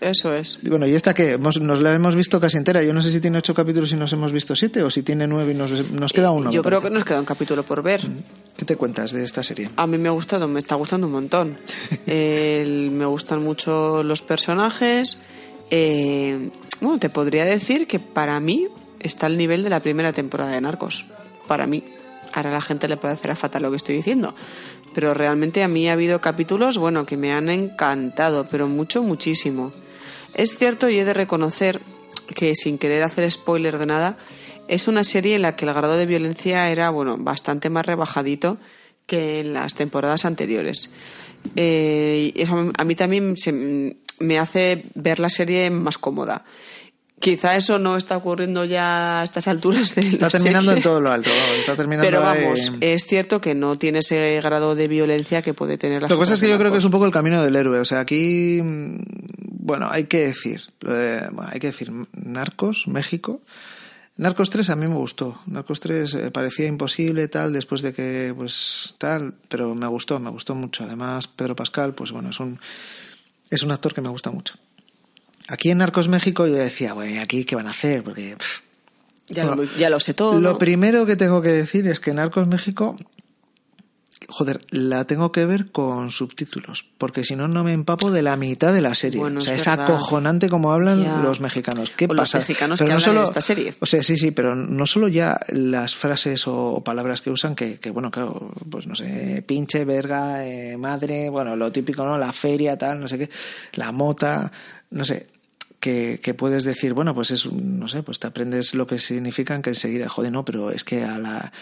[0.00, 0.58] Eso es.
[0.62, 2.82] Y bueno, y esta que hemos- nos la hemos visto casi entera.
[2.82, 5.26] Yo no sé si tiene ocho capítulos y nos hemos visto siete o si tiene
[5.26, 6.50] nueve y nos, nos queda uno.
[6.50, 8.06] Yo creo que nos queda un capítulo por ver.
[8.56, 9.70] ¿Qué te cuentas de esta serie?
[9.76, 11.56] A mí me ha gustado, me está gustando un montón.
[12.06, 15.18] El- me gustan mucho los personajes.
[15.70, 18.68] Eh, bueno, te podría decir que para mí
[19.00, 21.06] está al nivel de la primera temporada de Narcos.
[21.48, 21.82] Para mí.
[22.34, 24.34] Ahora la gente le puede hacer fatal lo que estoy diciendo.
[24.94, 29.72] Pero realmente a mí ha habido capítulos, bueno, que me han encantado, pero mucho, muchísimo.
[30.36, 31.80] Es cierto y he de reconocer
[32.34, 34.16] que sin querer hacer spoiler de nada,
[34.68, 38.58] es una serie en la que el grado de violencia era, bueno, bastante más rebajadito
[39.06, 40.90] que en las temporadas anteriores.
[41.54, 46.44] Eh, y eso a mí también se- me hace ver la serie más cómoda.
[47.20, 50.78] Quizá eso no está ocurriendo ya a estas alturas de Está la terminando serie.
[50.78, 51.30] en todo lo alto.
[51.58, 55.78] está terminando Pero vamos, es cierto que no tiene ese grado de violencia que puede
[55.78, 57.42] tener la Lo que pasa es que yo creo que es un poco el camino
[57.42, 57.78] del héroe.
[57.80, 58.60] O sea, aquí,
[59.66, 63.40] bueno, hay que decir, eh, bueno, hay que decir, Narcos, México.
[64.16, 65.40] Narcos 3 a mí me gustó.
[65.46, 70.30] Narcos 3 eh, parecía imposible, tal, después de que, pues, tal, pero me gustó, me
[70.30, 70.84] gustó mucho.
[70.84, 72.60] Además, Pedro Pascal, pues bueno, es un,
[73.50, 74.54] es un actor que me gusta mucho.
[75.48, 78.04] Aquí en Narcos México yo decía, bueno, ¿y aquí qué van a hacer?
[78.04, 78.60] Porque, pff,
[79.30, 80.40] Ya, Bueno, lo, ya lo sé todo.
[80.40, 80.58] lo ¿no?
[80.58, 82.94] primero que tengo que decir es que Narcos México,
[84.28, 88.36] joder, la tengo que ver con subtítulos, porque si no, no me empapo de la
[88.36, 89.20] mitad de la serie.
[89.20, 91.16] Bueno, o sea, es acojonante como hablan Ya.
[91.18, 91.92] los mexicanos.
[91.96, 92.38] ¿Qué O los pasa?
[92.38, 93.74] mexicanos que hablan en esta serie.
[93.80, 97.78] O sea, sí, sí, pero no solo ya las frases o palabras que usan, que,
[97.78, 102.18] que bueno, claro, pues no sé, pinche, verga, eh, madre, bueno, lo típico, ¿no?
[102.18, 103.30] La feria, tal, no sé qué,
[103.74, 104.50] la mota,
[104.90, 105.28] no sé.
[105.78, 109.62] Que, que puedes decir, bueno, pues es, no sé, pues te aprendes lo que significan
[109.62, 111.52] que enseguida, joder, no, pero es que a la,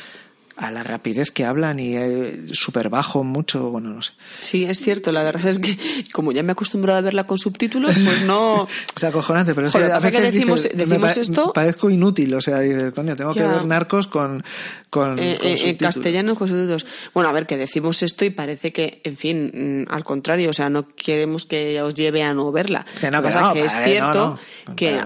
[0.56, 4.12] a la rapidez que hablan y eh, súper bajo mucho, bueno, no sé.
[4.40, 5.10] Sí, es cierto.
[5.12, 5.76] La verdad es que
[6.12, 8.66] como ya me he acostumbrado a verla con subtítulos, pues no...
[8.96, 11.52] Es acojonante, pero es Joder, que a pasa que veces decimos- dices, decimos me esto-
[11.52, 13.48] parezco inútil, o sea, dices, coño, tengo que Ya.
[13.48, 14.44] ver narcos con,
[14.90, 16.86] con, Eh, con eh, en castellano con subtítulos.
[17.12, 20.52] Bueno, a ver, que decimos esto y parece que, en fin, mm, al contrario, o
[20.52, 22.86] sea, no queremos que os lleve a no verla.
[23.00, 24.38] Que no, que no, que es cierto
[24.68, 25.00] no, que,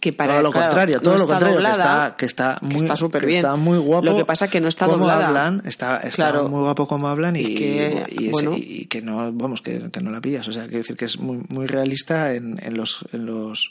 [0.00, 1.74] que para Todo lo claro, contrario, todo lo contrario, que doblada,
[2.06, 3.38] está- que está muy- está súper que bien.
[3.40, 5.28] está muy guapo Lo que pasa que no está cómo doblada.
[5.28, 6.48] hablan, está, está Claro.
[6.48, 8.54] muy guapo como hablan y, Y que, y, ese- bueno.
[8.56, 10.46] y que no, vamos, que, que no la pillas.
[10.48, 13.70] O sea, quiero decir que es muy, muy realista en, en los, en los,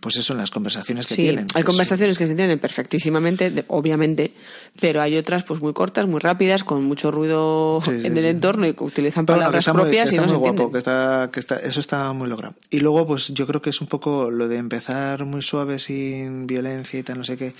[0.00, 1.46] pues eso, en las conversaciones que Sí, tienen.
[1.54, 4.32] hay conversaciones que se entienden perfectísimamente, de- obviamente,
[4.80, 8.24] pero hay otras pues muy cortas, muy rápidas, con mucho ruido Sí, sí, en el
[8.26, 10.38] entorno y que utilizan Pero bueno, que palabras muy- propias que y no está se
[10.38, 10.72] muy guapo, entienden.
[10.72, 12.54] que está, que está, eso está muy logrado.
[12.70, 16.46] Y luego, pues yo creo que es un poco lo de empezar muy suave, sin
[16.46, 17.52] violencia y tal, no sé qué,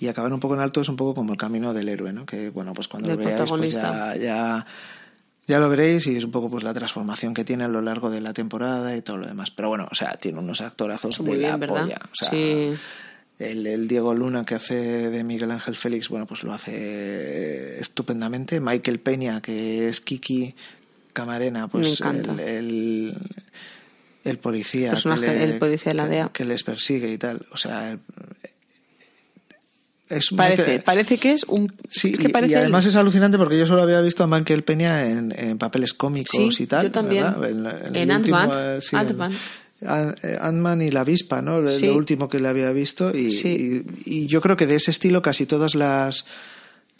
[0.00, 2.26] y acabar un poco en alto es un poco como el camino del héroe, ¿no?
[2.26, 4.66] Que bueno, pues cuando Del lo veáis, pues ya, ya,
[5.46, 8.10] ya lo veréis y es un poco pues la transformación que tiene a lo largo
[8.10, 9.50] de la temporada y todo lo demás.
[9.50, 11.82] Pero bueno, o sea, tiene unos actorazos Muy de bien, la ¿verdad?
[11.82, 11.98] polla.
[12.04, 12.74] O sea, Sí.
[13.38, 14.74] el, el Diego Luna que hace
[15.10, 18.60] de Miguel Ángel Félix, bueno, pues lo hace estupendamente.
[18.60, 20.54] Michael Peña, que es Kiki
[21.12, 22.32] Camarena, pues Me encanta.
[22.32, 23.16] el, el,
[24.24, 26.28] el policía, Personaje, que le- el policía de la DEA.
[26.32, 27.46] que les persigue y tal.
[27.52, 27.98] O sea,
[30.08, 31.72] es Parece, Michael- parece que es un...
[31.88, 34.62] Sí, es que parece y, además es alucinante porque yo solo había visto a Michael
[34.64, 36.86] Peña en, en papeles cómicos Sí, y tal.
[36.86, 37.24] yo también.
[37.38, 37.96] ¿verdad?
[37.96, 39.32] En último, Ant-Man, eh, sí, Ant-Man.
[39.80, 41.60] en- An- eh, Ant-Man y la avispa, ¿no?
[41.60, 43.10] Lo- último que le había visto.
[43.14, 46.24] Y, y yo creo que de ese estilo casi todas las,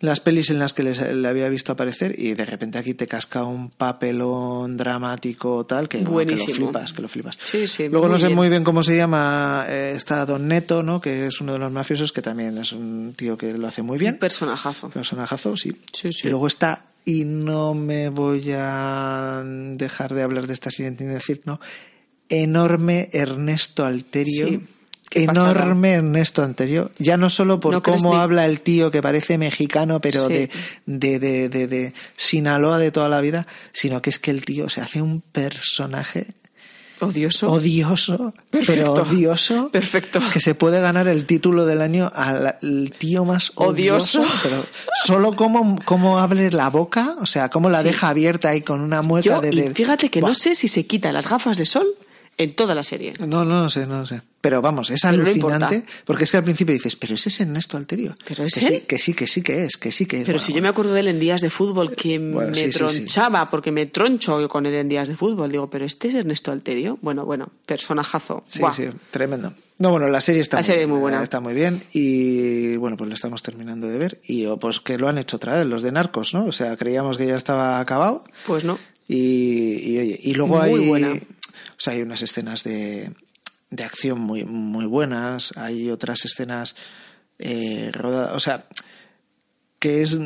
[0.00, 3.06] las pelis en las que les- le había visto aparecer y de repente aquí te
[3.06, 7.38] casca un papelón dramático tal que, bueno, que lo flipas, que lo flipas.
[7.42, 8.36] Sí, sí, Luego no sé bien.
[8.36, 11.00] muy bien cómo se llama, eh, está Don Neto, ¿no?
[11.00, 13.96] Que es uno de los mafiosos que también es un tío que lo hace muy
[13.98, 14.14] bien.
[14.14, 14.90] Un personajazo.
[14.90, 15.74] Personajazo, sí.
[15.92, 16.26] Sí, sí.
[16.26, 21.40] Y luego está, y no me voy a dejar de hablar de esta sin decir,
[21.46, 21.58] ¿no?
[22.28, 24.48] Enorme Ernesto Alterio.
[24.48, 24.60] Sí,
[25.08, 25.50] qué pasada.
[25.62, 26.90] Enorme Ernesto Alterio.
[26.98, 30.32] Ya no solo por No cómo ni- habla el tío que parece mexicano, pero Sí.
[30.32, 30.50] de,
[30.86, 34.68] de, de, de, de Sinaloa de toda la vida, sino que es que el tío
[34.68, 36.26] se hace un personaje
[36.98, 37.52] Odioso.
[37.52, 38.92] odioso, pero Perfecto.
[38.94, 40.18] odioso, Perfecto.
[40.32, 44.40] que se puede ganar el título del año al al tío más odioso, Odioso.
[44.42, 44.64] pero
[45.04, 47.88] solo cómo, cómo abre la boca, o sea, cómo la Sí.
[47.88, 50.30] deja abierta ahí con una mueca Yo, de, de- fíjate que Buah.
[50.30, 51.86] no sé si se quita las gafas de sol
[52.38, 53.14] En toda la serie.
[53.20, 54.20] No, no lo sé, no lo sé.
[54.42, 55.82] Pero vamos, es Pero alucinante.
[56.04, 58.14] porque es que al principio dices, pero ese es Ernesto Alterio.
[58.28, 58.82] ¿Pero es que Sí, él?
[58.86, 60.22] que sí, que sí que es, que sí que es.
[60.24, 62.54] Pero Bueno, si yo me acuerdo de él en días de fútbol, que Bueno, me
[62.54, 62.78] sí, sí, sí.
[62.78, 65.50] tronchaba, porque me troncho con él en días de fútbol.
[65.50, 66.98] Digo, pero este es Ernesto Alterio.
[67.00, 68.44] Bueno, bueno, personajazo.
[68.46, 68.72] Sí, Buah.
[68.74, 69.54] sí, tremendo.
[69.78, 71.22] No, bueno, la serie está La serie es muy buena.
[71.22, 75.08] Está muy bien y bueno, pues la estamos terminando de ver y pues que lo
[75.08, 76.44] han hecho otra vez los de Narcos, ¿no?
[76.44, 78.78] O sea, creíamos que ya estaba acabado Pues no.
[79.08, 81.14] y, y, oye, y luego Muy hay buena.
[81.76, 83.12] O sea, hay unas escenas de,
[83.70, 86.76] de acción muy muy buenas, hay otras escenas
[87.38, 88.66] eh, rodadas, o sea,
[89.78, 90.18] que es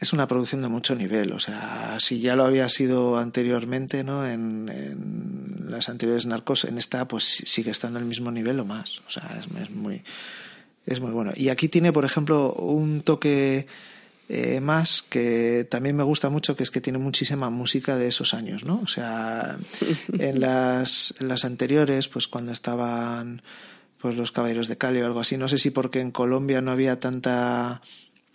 [0.00, 4.26] es una producción de mucho nivel, o sea, si ya lo había sido anteriormente, ¿no?
[4.26, 9.10] En, las anteriores Narcos, en esta pues sigue estando al mismo nivel o más, o
[9.10, 10.02] sea, es muy
[10.86, 11.32] es muy bueno.
[11.34, 13.66] Y aquí tiene, por ejemplo, un toque
[14.28, 18.32] eh, más que también me gusta mucho, que es que tiene muchísima música de esos
[18.34, 18.80] años, ¿no?
[18.82, 19.58] O sea,
[20.18, 23.42] en las, en las anteriores, pues cuando estaban
[24.00, 26.70] pues los Caballeros de Cali o algo así, no sé si porque en Colombia no
[26.72, 27.80] había tanta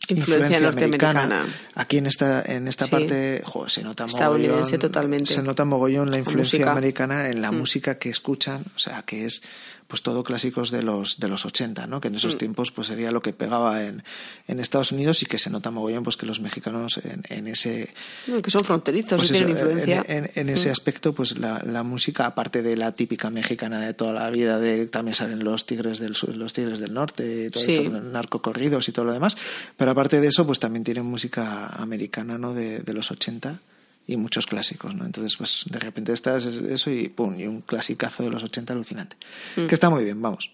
[0.08, 1.46] Influencia norteamericana.
[1.76, 2.92] Aquí en esta en esta Sí.
[2.92, 5.34] parte, jo, se nota mogollón, totalmente.
[5.34, 6.72] Se nota mogollón la influencia música.
[6.72, 7.58] americana en la Mm.
[7.58, 9.44] música que escuchan, o sea, que es
[9.90, 12.00] pues todo clásicos de los de los 80, ¿no?
[12.00, 12.18] Que en Mm.
[12.18, 14.04] esos tiempos pues sería lo que pegaba en,
[14.48, 17.92] en Estados Unidos y que se nota mogollón pues que los mexicanos en, en ese
[18.28, 20.06] No, que son fronterizos pues y tienen influencia.
[20.08, 20.72] En, ese Mm.
[20.72, 24.86] aspecto, pues la, la música, aparte de la típica mexicana de toda la vida, de
[24.86, 27.90] también salen los tigres del sur, los tigres del norte, todo Sí.
[27.90, 29.36] narcocorridos y todo lo demás.
[29.76, 32.54] Pero aparte de eso, pues también tienen música americana, ¿no?
[32.54, 33.60] De, de los 80
[34.12, 35.06] y muchos clásicos, ¿no?
[35.06, 39.16] Entonces, pues de repente estás eso y pum, y un clasicazo de los 80 alucinante.
[39.56, 39.68] Mm.
[39.68, 40.52] Que está muy bien, vamos.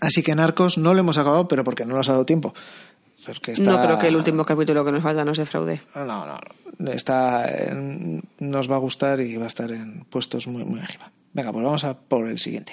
[0.00, 2.54] Así que Narcos no lo hemos acabado, pero porque no nos ha dado tiempo.
[3.44, 3.62] Está...
[3.62, 5.80] No creo que el último capítulo que nos falta nos defraude.
[5.94, 6.26] No, no,
[6.78, 6.92] no.
[6.92, 11.10] Está en- nos va a gustar y va a estar en puestos muy, muy arriba.
[11.32, 12.72] Venga, pues vamos a por el siguiente.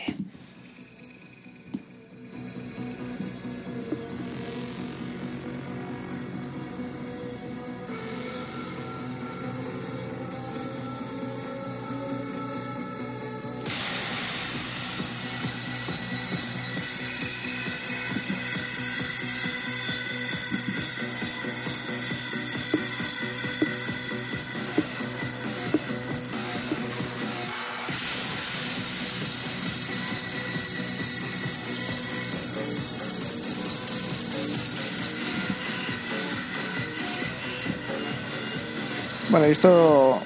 [39.46, 40.22] Esto.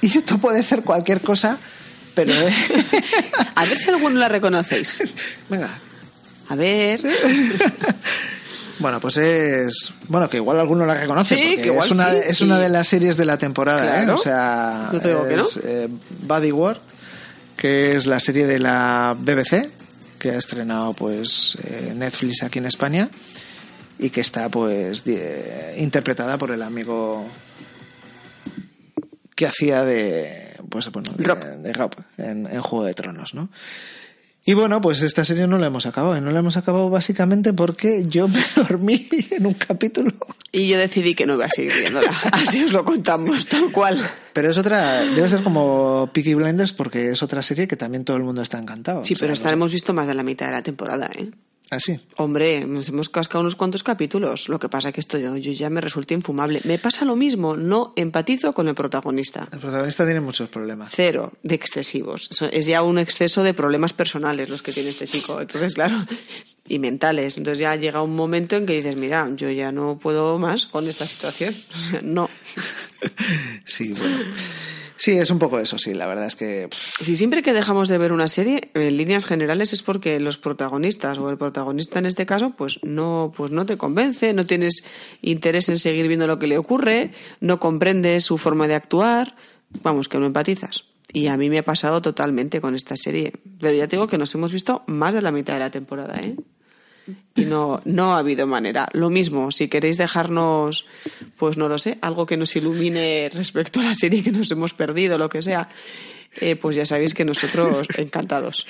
[0.00, 1.58] Y esto puede ser cualquier cosa,
[2.14, 2.32] pero.
[2.32, 2.54] eh,
[3.54, 4.98] A ver si alguno la reconocéis.
[5.48, 5.68] Venga.
[6.48, 7.00] A ver.
[8.78, 9.90] Bueno, pues es.
[10.08, 11.34] Bueno, que igual alguno la reconoce.
[11.34, 12.44] Sí, porque que igual es una, sí, es sí.
[12.44, 14.12] una de las series de la temporada, Claro.
[14.12, 14.14] ¿eh?
[14.14, 14.90] O sea.
[14.92, 15.42] No te digo que no.
[15.46, 15.88] es, eh,
[16.20, 16.78] Body War,
[17.56, 19.70] que es la serie de la BBC,
[20.18, 23.08] que ha estrenado pues eh, Netflix aquí en España
[23.98, 25.04] y que está pues
[25.78, 27.26] interpretada por el amigo
[29.36, 31.38] que hacía de pues bueno de Rob.
[31.38, 33.50] de Rob en, en Juego de Tronos, ¿no?
[34.48, 36.16] Y bueno, pues esta serie no la hemos acabado.
[36.16, 40.12] Y no la hemos acabado básicamente porque yo me dormí en un capítulo.
[40.52, 42.12] Y yo decidí que no iba a seguir viéndola.
[42.32, 43.98] Así os lo contamos, tal cual.
[44.32, 48.16] Pero es otra, debe ser como Peaky Blinders porque es otra serie que también todo
[48.16, 49.04] el mundo está encantado.
[49.04, 49.48] Sí, sea, pero no sé.
[49.48, 51.28] hemos visto más de la mitad de la temporada, ¿eh?
[51.70, 51.98] Ah, sí.
[52.16, 54.48] Hombre, nos hemos cascado unos cuantos capítulos.
[54.48, 56.60] Lo que pasa es que esto yo, yo ya me resulta infumable.
[56.64, 59.48] Me pasa lo mismo, no empatizo con el protagonista.
[59.52, 60.92] El protagonista tiene muchos problemas.
[60.94, 62.30] Cero de excesivos.
[62.52, 65.40] Es ya un exceso de problemas personales los que tiene este chico.
[65.40, 65.96] Entonces, claro,
[66.68, 67.36] y mentales.
[67.36, 70.88] Entonces ya llega un momento en que dices, mira, yo ya no puedo más con
[70.88, 71.54] esta situación.
[71.74, 72.30] O sea, no.
[73.64, 74.18] Sí, bueno.
[74.96, 75.94] Sí, es un poco eso, sí.
[75.94, 76.68] La verdad es que.
[77.00, 81.18] Si siempre que dejamos de ver una serie, en líneas generales es porque los protagonistas
[81.18, 84.84] o el protagonista en este caso, pues no, pues no te convence, no tienes
[85.22, 89.34] interés en seguir viendo lo que le ocurre, no comprendes su forma de actuar,
[89.82, 90.84] vamos, que no empatizas.
[91.12, 93.32] Y a mí me ha pasado totalmente con esta serie.
[93.60, 96.18] Pero ya te digo que nos hemos visto más de la mitad de la temporada,
[96.20, 96.36] ¿eh?
[97.34, 98.88] Y no, no ha habido manera.
[98.92, 100.86] Lo mismo, si queréis dejarnos,
[101.36, 104.74] pues no lo sé, algo que nos ilumine respecto a la serie que nos hemos
[104.74, 105.68] perdido, lo que sea,
[106.40, 108.66] eh, pues ya sabéis que nosotros encantados.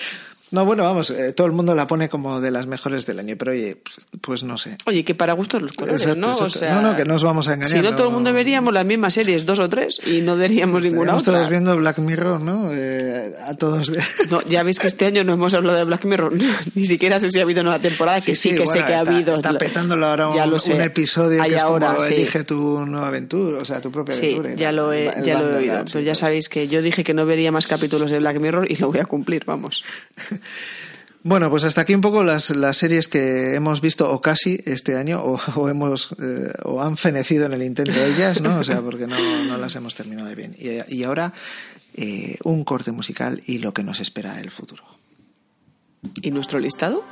[0.52, 3.34] No, bueno, vamos, eh, todo el mundo la pone como de las mejores del año,
[3.36, 4.78] pero oye, pues, pues no sé.
[4.86, 6.28] Oye, que para gustos los colores, Exacto, ¿no?
[6.32, 6.44] exacto.
[6.46, 7.76] O sea, no, no, que no os vamos a engañar.
[7.76, 10.82] Si no, todo el mundo veríamos las mismas series, dos o tres, y no veríamos
[10.82, 11.34] ninguna Estamos otra.
[11.34, 12.70] todos viendo Black Mirror, ¿no?
[12.72, 13.90] Eh, a todos.
[14.30, 16.32] No, ya veis que este año no hemos hablado de Black Mirror.
[16.74, 19.00] Ni siquiera sé si ha habido nueva temporada, que sí, que bueno, sé que ha
[19.00, 19.34] habido.
[19.34, 20.38] Está petándolo ahora un,
[20.74, 22.14] un episodio Hay que es ahora, como sí.
[22.14, 24.54] elige tu nueva aventura, o sea, tu propia Sí, aventura.
[24.54, 25.78] y ya lo he, El ya lo he oído.
[25.86, 28.70] sí, Pero ya sabéis que yo dije que no vería más capítulos de Black Mirror
[28.70, 29.84] y lo voy a cumplir, vamos.
[31.22, 34.96] Bueno, pues hasta aquí un poco las, las series que hemos visto o casi este
[34.96, 38.60] año o, o hemos eh, o han fenecido en el intento de ellas, ¿no?
[38.60, 40.54] O sea, porque no, no las hemos terminado de bien.
[40.56, 41.32] Y, y ahora
[41.94, 44.84] eh, un corte musical y lo que nos espera el futuro.
[46.22, 47.04] ¿Y nuestro listado?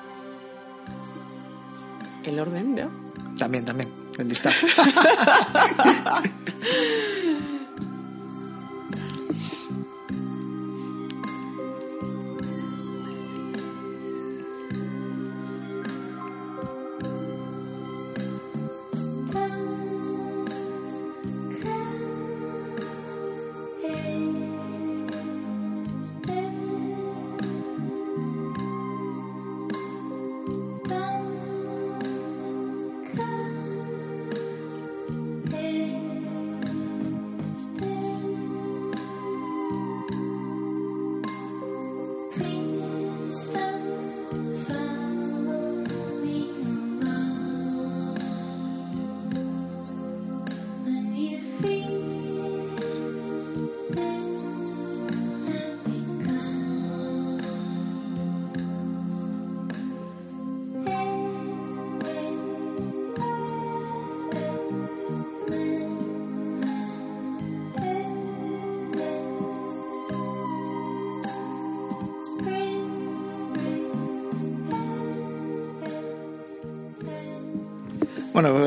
[2.23, 2.91] El orden, ¿no?
[3.37, 4.55] También, también, el listado.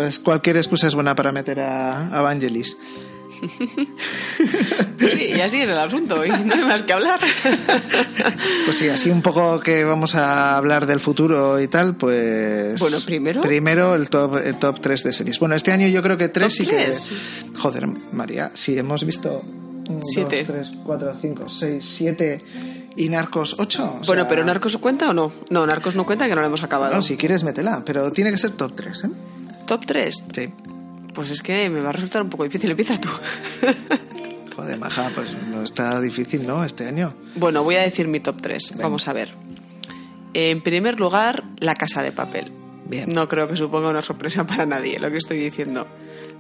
[0.08, 2.78] Pues cualquier excusa es buena para meter a, a Vangelis.
[5.00, 7.20] Sí, y así es el asunto, y no hay más que hablar.
[8.64, 12.80] Pues sí, así un poco que vamos a hablar del futuro y tal, pues...
[12.80, 15.40] Bueno, primero- Primero el top, el top 3 de series.
[15.40, 16.90] Bueno, este año yo creo que 3 ¿Top sí que...
[17.60, 19.44] Joder, María, sí, hemos visto...
[19.90, 20.46] 1, Siete.
[20.46, 22.42] 2, 3, 4, 5, 6, 7
[22.96, 24.00] y Narcos 8.
[24.08, 25.32] Bueno, pero ¿Narcos cuenta o no?
[25.50, 26.94] No, Narcos no cuenta, que no lo hemos acabado.
[26.96, 29.10] No, si quieres métela, pero tiene que ser top 3, ¿eh?
[29.68, 30.24] ¿Top 3?
[30.34, 30.50] Sí.
[31.14, 32.72] Pues es que me va a resultar un poco difícil.
[32.72, 33.10] Empieza tú.
[34.56, 36.64] Joder, maja, pues no está difícil, ¿no?
[36.64, 37.14] Este año.
[37.36, 38.78] bueno, voy a decir mi top 3.
[38.78, 39.34] Vamos a ver.
[40.34, 42.52] En primer lugar, La Casa de Papel.
[42.86, 43.10] Bien.
[43.10, 45.86] No creo que suponga una sorpresa para nadie lo que estoy diciendo.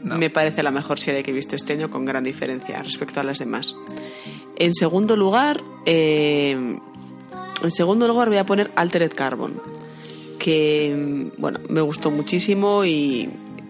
[0.01, 0.17] No.
[0.17, 3.23] Me parece la mejor serie que he visto este año con gran diferencia respecto a
[3.23, 3.75] las demás.
[4.57, 9.59] En segundo lugar, eh, en segundo lugar voy a poner Altered Carbon,
[10.47, 13.29] que bueno me gustó muchísimo y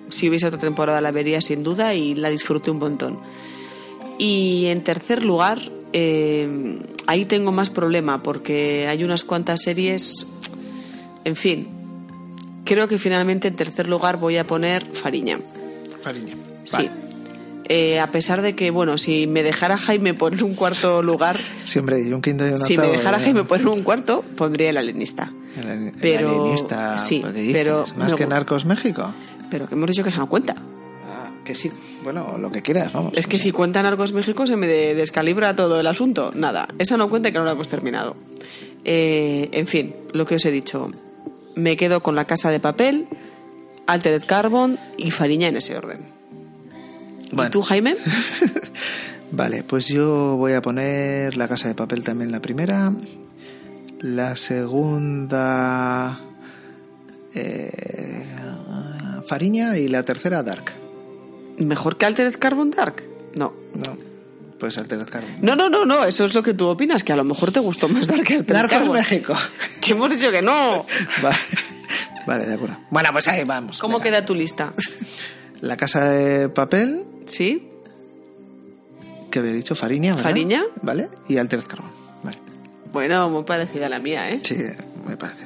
[0.10, 3.20] si hubiese otra temporada la vería sin duda y la disfruté un montón.
[4.20, 5.60] Y en tercer lugar,
[5.92, 10.28] eh, ahí tengo más problema porque hay unas cuantas series,
[11.24, 11.68] en fin.
[12.64, 15.40] Creo que finalmente en tercer lugar voy a poner Fariña.
[16.04, 16.36] Fariña.
[16.64, 16.88] Sí.
[17.70, 21.80] Eh, a pesar de que, bueno, si me dejara Jaime poner un cuarto lugar, Sí,
[21.80, 23.26] hombre, y un quinto y un si me dejara ya.
[23.26, 25.32] Jaime poner un cuarto, pondría el alienista.
[25.57, 27.53] El, el Pero- alienista, sí, ¿qué dices?
[27.55, 29.13] pero Más que Narcos México.
[29.51, 30.55] Pero que hemos dicho que esa no cuenta.
[31.05, 31.72] Ah, que sí.
[32.03, 33.11] Bueno, lo que quieras, vamos.
[33.15, 36.32] Es que si cuentan Argos México se me de- descalibra todo el asunto.
[36.36, 38.15] Nada, esa no cuenta que no la hemos terminado.
[38.86, 40.89] Eh, en fin, lo que os he dicho.
[41.55, 43.07] Me quedo con La Casa de Papel,
[43.88, 46.15] Altered Carbon y Fariña en ese orden.
[47.32, 47.48] Bueno.
[47.50, 47.96] ¿Y tú, Jaime?
[49.32, 52.92] Vale, pues yo voy a poner La Casa de Papel también la primera.
[54.00, 56.20] La segunda...
[57.34, 58.26] eh,
[59.26, 60.72] Fariña y la tercera Dark.
[61.58, 63.04] ¿Mejor que Altered Carbon Dark?
[63.36, 63.54] No.
[63.74, 63.98] No,
[64.60, 65.36] pues Altered Carbon.
[65.42, 67.60] No, no, no, no, eso es lo que tú opinas, que a lo mejor te
[67.60, 68.96] gustó más Dark que Altered Narcos Carbon.
[68.98, 69.36] México.
[69.82, 70.86] Que hemos dicho que no.
[71.22, 71.38] Vale.
[72.26, 72.78] vale, de acuerdo.
[72.90, 73.80] Bueno, pues ahí vamos.
[73.80, 74.12] ¿Cómo Venga.
[74.12, 74.74] queda tu lista?
[75.62, 77.70] La Casa de Papel, ¿Sí?
[79.30, 80.30] que había dicho Fariña, ¿verdad?
[80.30, 80.64] Fariña.
[80.82, 81.92] Vale, y Altered Carbon.
[82.24, 82.38] Vale.
[82.94, 84.40] Bueno, muy parecida a la mía, ¿eh?
[84.44, 84.58] Sí,
[85.06, 85.44] me parece.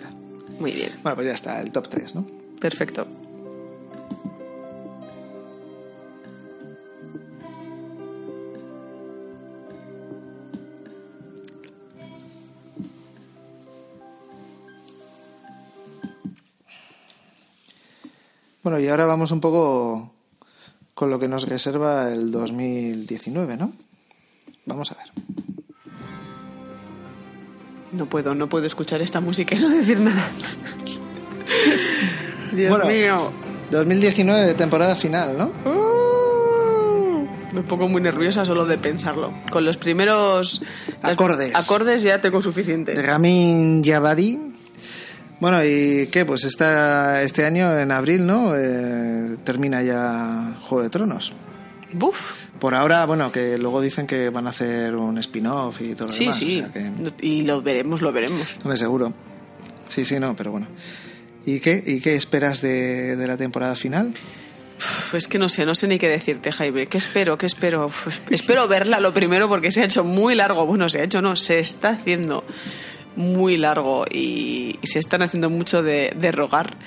[0.60, 2.26] Muy bien, Bueno, pues ya está, el top 3, ¿no?
[2.60, 3.08] perfecto.
[18.64, 20.12] Bueno, y ahora vamos un poco
[21.02, 23.72] con lo que nos reserva el 2019, ¿no?
[24.68, 25.08] Vamos a ver.
[27.92, 30.22] No puedo, no puedo escuchar esta música y no decir nada.
[32.56, 32.86] Dios Bueno.
[32.86, 33.34] mío.
[33.72, 35.46] 2019, temporada final, ¿no?
[35.68, 39.34] Uh, Me pongo muy nerviosa solo de pensarlo.
[39.50, 40.62] Con los primeros
[41.02, 41.56] Acordes.
[41.56, 42.94] acordes ya tengo suficiente.
[43.02, 44.51] Ramin Javadi.
[45.42, 46.24] Bueno, ¿y qué?
[46.26, 48.54] Pues esta, este año, en abril, ¿no?
[48.56, 51.34] Eh, termina ya Juego de Tronos.
[51.92, 52.32] Buf.
[52.60, 56.14] Por ahora, bueno, que luego dicen que van a hacer un spin-off y todo lo
[56.14, 56.36] Sí, demás.
[56.38, 56.60] sí.
[56.62, 58.56] o sea que- Y lo veremos, lo veremos.
[58.64, 59.14] Hombre, seguro.
[59.88, 60.68] Sí, sí, no, pero bueno.
[61.46, 64.14] ¿Y qué, y qué esperas de, de la temporada final?
[64.78, 66.86] Uf, es que no sé, no sé ni qué decirte, Jaime.
[66.86, 67.38] ¿Qué espero?
[67.40, 67.88] ¿Qué espero?
[67.88, 70.68] Uf, espero verla lo primero porque se ha hecho muy largo.
[70.68, 72.44] Bueno, se ha hecho, no, se está haciendo
[73.16, 76.78] muy largo y, se están haciendo mucho de, de rogar.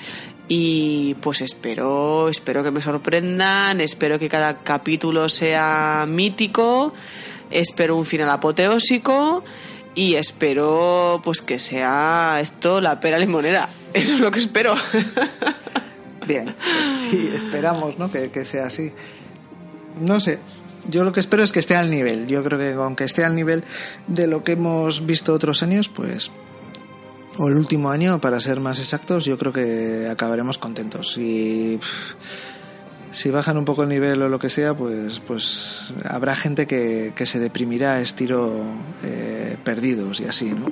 [0.47, 6.93] Y pues espero, espero que me sorprendan, espero que cada capítulo sea mítico,
[7.51, 9.43] espero un final apoteósico
[9.95, 13.69] y espero pues que sea esto la pera limonera.
[13.95, 14.75] Eso es lo que espero.
[16.27, 18.11] Bien, pues sí, esperamos, ¿no?
[18.11, 18.93] Que, que sea así.
[20.01, 20.39] No sé.
[20.89, 22.27] Yo lo que espero es que esté al nivel.
[22.27, 23.65] Yo creo que aunque esté al nivel
[24.07, 26.31] de lo que hemos visto otros años, pues.
[27.39, 31.17] O el último año, para ser más exactos, yo creo que acabaremos contentos.
[31.19, 31.79] Y.
[31.79, 32.15] pff,
[33.11, 37.13] si bajan un poco el nivel o lo que sea, pues, pues habrá gente que,
[37.15, 38.61] que se deprimirá estilo
[39.05, 40.67] eh, perdidos y así, ¿no?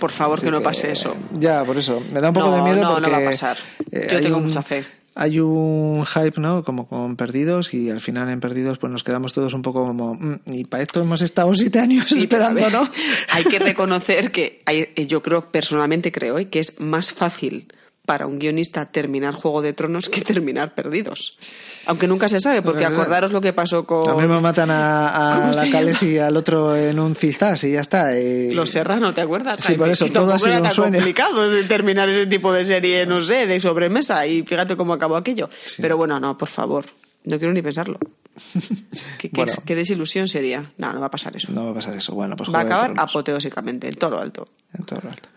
[0.00, 1.14] Por favor, que no pase eso.
[1.38, 2.02] Ya, por eso.
[2.12, 3.10] Me da un poco No, de miedo no, no porque...
[3.10, 3.58] va a pasar.
[3.90, 4.82] eh, Yo tengo un- mucha fe.
[5.16, 6.64] Hay un hype, ¿no?
[6.64, 10.14] Como con Perdidos y al final en Perdidos pues nos quedamos todos un poco como...
[10.14, 12.88] "Mm, y para esto hemos estado siete años Sí, esperando, ver, ¿no?
[13.30, 17.68] Hay que reconocer que hay- yo creo, personalmente creo, eh, que es más fácil
[18.06, 21.38] para un guionista terminar Juego de Tronos que terminar Perdidos.
[21.86, 23.02] Aunque nunca se sabe, porque Es verdad.
[23.02, 26.36] acordaros lo que pasó con Lo mismo matan a, a ¿Cómo la Cales y al
[26.36, 28.18] otro en un cistás y ya está.
[28.18, 29.60] y- Los Serrano, ¿te acuerdas?
[29.62, 30.92] Sí, por eso, Y todo ha sido era un tan sueño.
[30.94, 34.26] complicado de terminar ese tipo de serie, no sé, de sobremesa.
[34.26, 35.48] Y fíjate cómo acabó aquello.
[35.78, 36.86] Pero bueno, no, por favor.
[37.24, 37.98] No quiero ni pensarlo.
[39.18, 39.52] ¿Qué, qué- Bueno.
[39.64, 40.72] qué desilusión sería?
[40.78, 41.52] No, no va a pasar eso.
[41.52, 42.12] No va a pasar eso.
[42.14, 44.48] Bueno, pues va a acabar apoteósicamente, en todo lo alto.
[44.76, 45.28] en todo lo alto.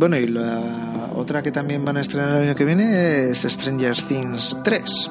[0.00, 3.94] Bueno, y la otra que también van a estrenar el año que viene es Stranger
[4.00, 5.10] Things 3.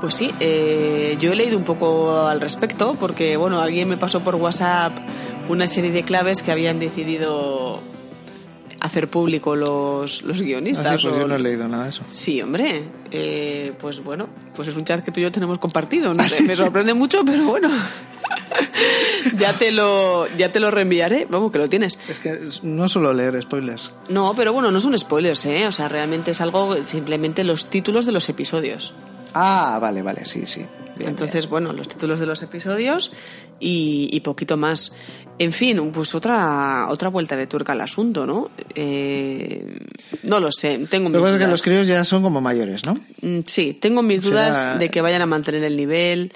[0.00, 4.22] Pues sí, eh, yo he leído un poco al respecto porque, bueno, alguien me pasó
[4.22, 4.96] por WhatsApp
[5.48, 7.82] una serie de claves que habían decidido
[8.78, 10.86] hacer público los, los guionistas.
[10.86, 12.02] Así pues o- yo no he leído nada de eso.
[12.10, 12.84] Sí, hombre.
[13.10, 16.12] Eh, pues bueno, pues es un chat que tú y yo tenemos compartido.
[16.16, 17.68] ¿Ah, me sorprende mucho, pero bueno.
[19.38, 21.26] ya te lo ya te lo reenviaré.
[21.28, 21.98] Vamos, que lo tienes.
[22.08, 23.90] Es que no solo leer spoilers.
[24.08, 25.66] No, pero bueno, no son spoilers, ¿eh?
[25.66, 28.94] O sea, realmente es algo, simplemente los títulos de los episodios.
[29.34, 30.66] Ah, vale, vale, sí, sí.
[30.98, 33.12] Bien, Entonces, bueno, los títulos de los episodios
[33.58, 34.92] y, y poquito más.
[35.38, 38.50] En fin, pues otra otra vuelta de tuerca al asunto, ¿no?
[38.74, 39.78] Eh,
[40.24, 42.42] no lo sé, tengo mis Lo que pasa es que los críos ya son como
[42.42, 42.94] mayores, ¿no?
[43.22, 46.32] Mm, Sí, tengo mis Será- dudas de que vayan a mantener el nivel.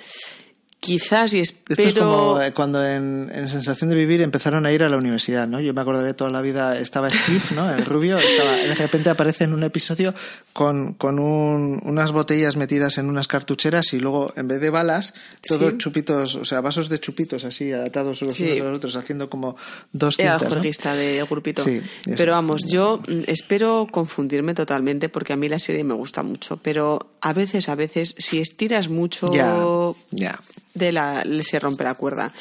[0.87, 1.83] Quizás y espero.
[1.83, 4.97] Esto es como eh, cuando en, en Sensación de Vivir empezaron a ir a la
[4.97, 5.59] universidad, ¿no?
[5.61, 7.69] Yo me acordaré toda la vida, estaba Steve, ¿no?
[7.75, 10.15] El rubio, estaba, de repente aparece en un episodio
[10.53, 15.13] con, con un- unas botellas metidas en unas cartucheras y luego, en vez de balas,
[15.47, 15.79] todos Sí.
[15.79, 18.45] chupitos, o sea, vasos de chupitos así, atados los Sí.
[18.45, 19.57] unos a los otros, haciendo como
[19.93, 20.55] dos Era cintas, el ¿no?
[20.55, 21.65] juerguista del grupito.
[21.65, 21.83] Sí,
[22.17, 26.59] pero vamos, yo mm, espero confundirme totalmente porque a mí la serie me gusta mucho.
[26.59, 29.57] Pero a veces, a veces, si estiras mucho Ya,
[30.11, 30.39] ya.
[30.77, 32.33] De la se rompe la cuerda.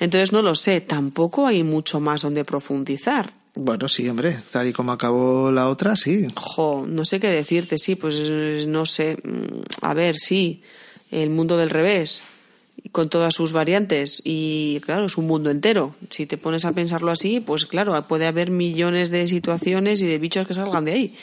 [0.00, 3.32] Entonces no lo sé, tampoco hay mucho más donde profundizar.
[3.54, 6.26] Bueno, sí, hombre, tal y como acabó la otra, sí.
[6.34, 9.16] Jo, no sé qué decirte, sí, pues no sé.
[9.22, 10.62] mm, A ver, sí,
[11.10, 12.22] el mundo del revés,
[12.92, 15.94] con todas sus variantes, y claro, es un mundo entero.
[16.08, 20.16] Si te pones a pensarlo así, pues claro, puede haber millones de situaciones y de
[20.18, 21.16] bichos que salgan de ahí.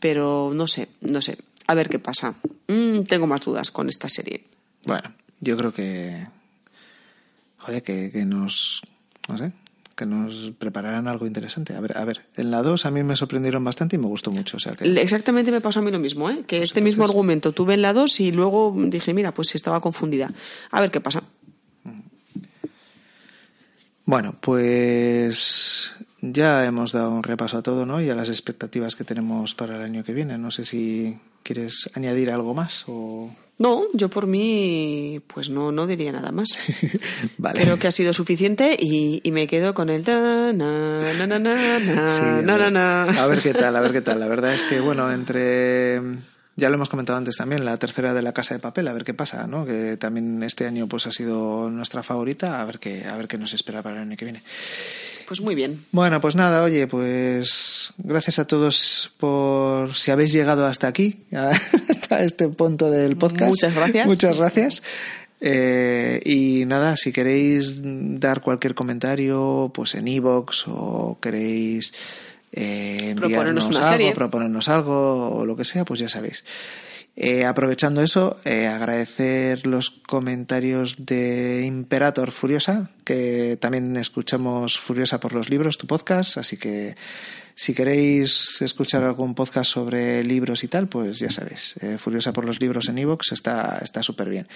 [0.00, 1.38] Pero no sé, no sé.
[1.68, 2.34] A ver qué pasa.
[2.66, 4.42] Mm, tengo más dudas con esta serie.
[4.86, 6.26] Bueno, yo creo que.
[7.58, 8.82] Joder, que, que nos.
[9.28, 9.52] No sé.
[9.96, 11.74] Que nos prepararán algo interesante.
[11.74, 12.26] A ver, a ver.
[12.36, 14.56] En la 2 a mí me sorprendieron bastante y me gustó mucho.
[14.56, 14.84] O sea que.
[15.00, 16.44] Exactamente me pasó a mí lo mismo, ¿eh?
[16.46, 20.32] que este mismo argumento tuve en la 2 y luego dije, mira, pues estaba confundida.
[20.70, 21.22] A ver qué pasa.
[24.04, 25.92] Bueno, pues.
[26.22, 28.02] Ya hemos dado un repaso a todo, ¿no?
[28.02, 30.36] Y a las expectativas que tenemos para el año que viene.
[30.36, 33.30] No sé si quieres añadir algo más o.
[33.60, 36.48] No, yo por mí, pues no, no diría nada más.
[37.36, 37.60] Vale.
[37.60, 41.38] Creo que ha sido suficiente y, y me quedo con el ta, na, na, na,
[41.38, 43.02] na, na, Sí, na, na, na.
[43.22, 44.18] A ver qué tal, a ver qué tal.
[44.18, 46.00] La verdad es que, bueno, entre
[46.56, 49.04] ya lo hemos comentado antes también, la tercera de la Casa de Papel, a ver
[49.04, 49.66] qué pasa, ¿no?
[49.66, 53.36] Que también este año pues ha sido nuestra favorita, a ver qué, a ver qué
[53.36, 54.42] nos espera para el año que viene.
[55.30, 55.84] Pues muy bien.
[55.92, 61.20] Bueno, pues nada, oye, pues gracias a todos por si habéis llegado hasta aquí,
[61.88, 63.50] hasta este punto del podcast.
[63.50, 64.06] Muchas gracias.
[64.08, 64.82] Muchas gracias.
[65.40, 71.92] Eh, y nada, si queréis dar cualquier comentario, pues en iVoox o queréis
[72.50, 74.12] eh, Proponernos enviarnos una algo, serie.
[74.12, 76.42] proponernos algo o lo que sea, pues ya sabéis.
[77.16, 85.34] Eh, aprovechando eso, eh, agradecer los comentarios de Imperator Furiosa, que también escuchamos Furiosa por
[85.34, 86.94] los libros, tu podcast, así que
[87.54, 92.46] si queréis escuchar algún podcast sobre libros y tal, pues ya sabéis, eh, Furiosa por
[92.46, 94.48] los libros en iVoox está está súper bien.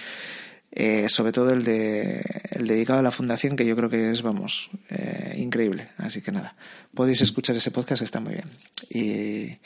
[0.71, 4.23] Eh, sobre todo el de el dedicado a la fundación que yo creo que es
[4.23, 6.55] vamos eh, increíble así que nada
[6.93, 8.49] podéis escuchar ese podcast está muy bien
[8.89, 9.57] y,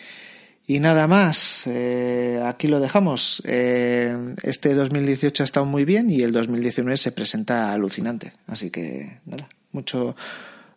[0.69, 6.21] y nada más eh, aquí lo dejamos Eh, este 2018 ha estado muy bien y
[6.21, 10.15] el 2019 se presenta alucinante así que nada mucho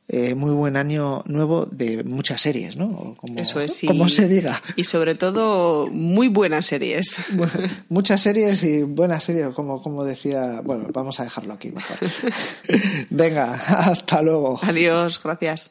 [0.08, 3.84] eh, muy buen año nuevo de muchas series no como, Eso es.
[3.84, 7.16] y- como se diga Y sobre todo, muy buenas series.
[7.32, 7.52] Bueno,
[7.88, 10.60] muchas series y buenas series, como, como decía.
[10.64, 11.96] Bueno, vamos a dejarlo aquí mejor.
[13.10, 14.58] Venga, hasta luego.
[14.62, 15.70] Adiós, gracias.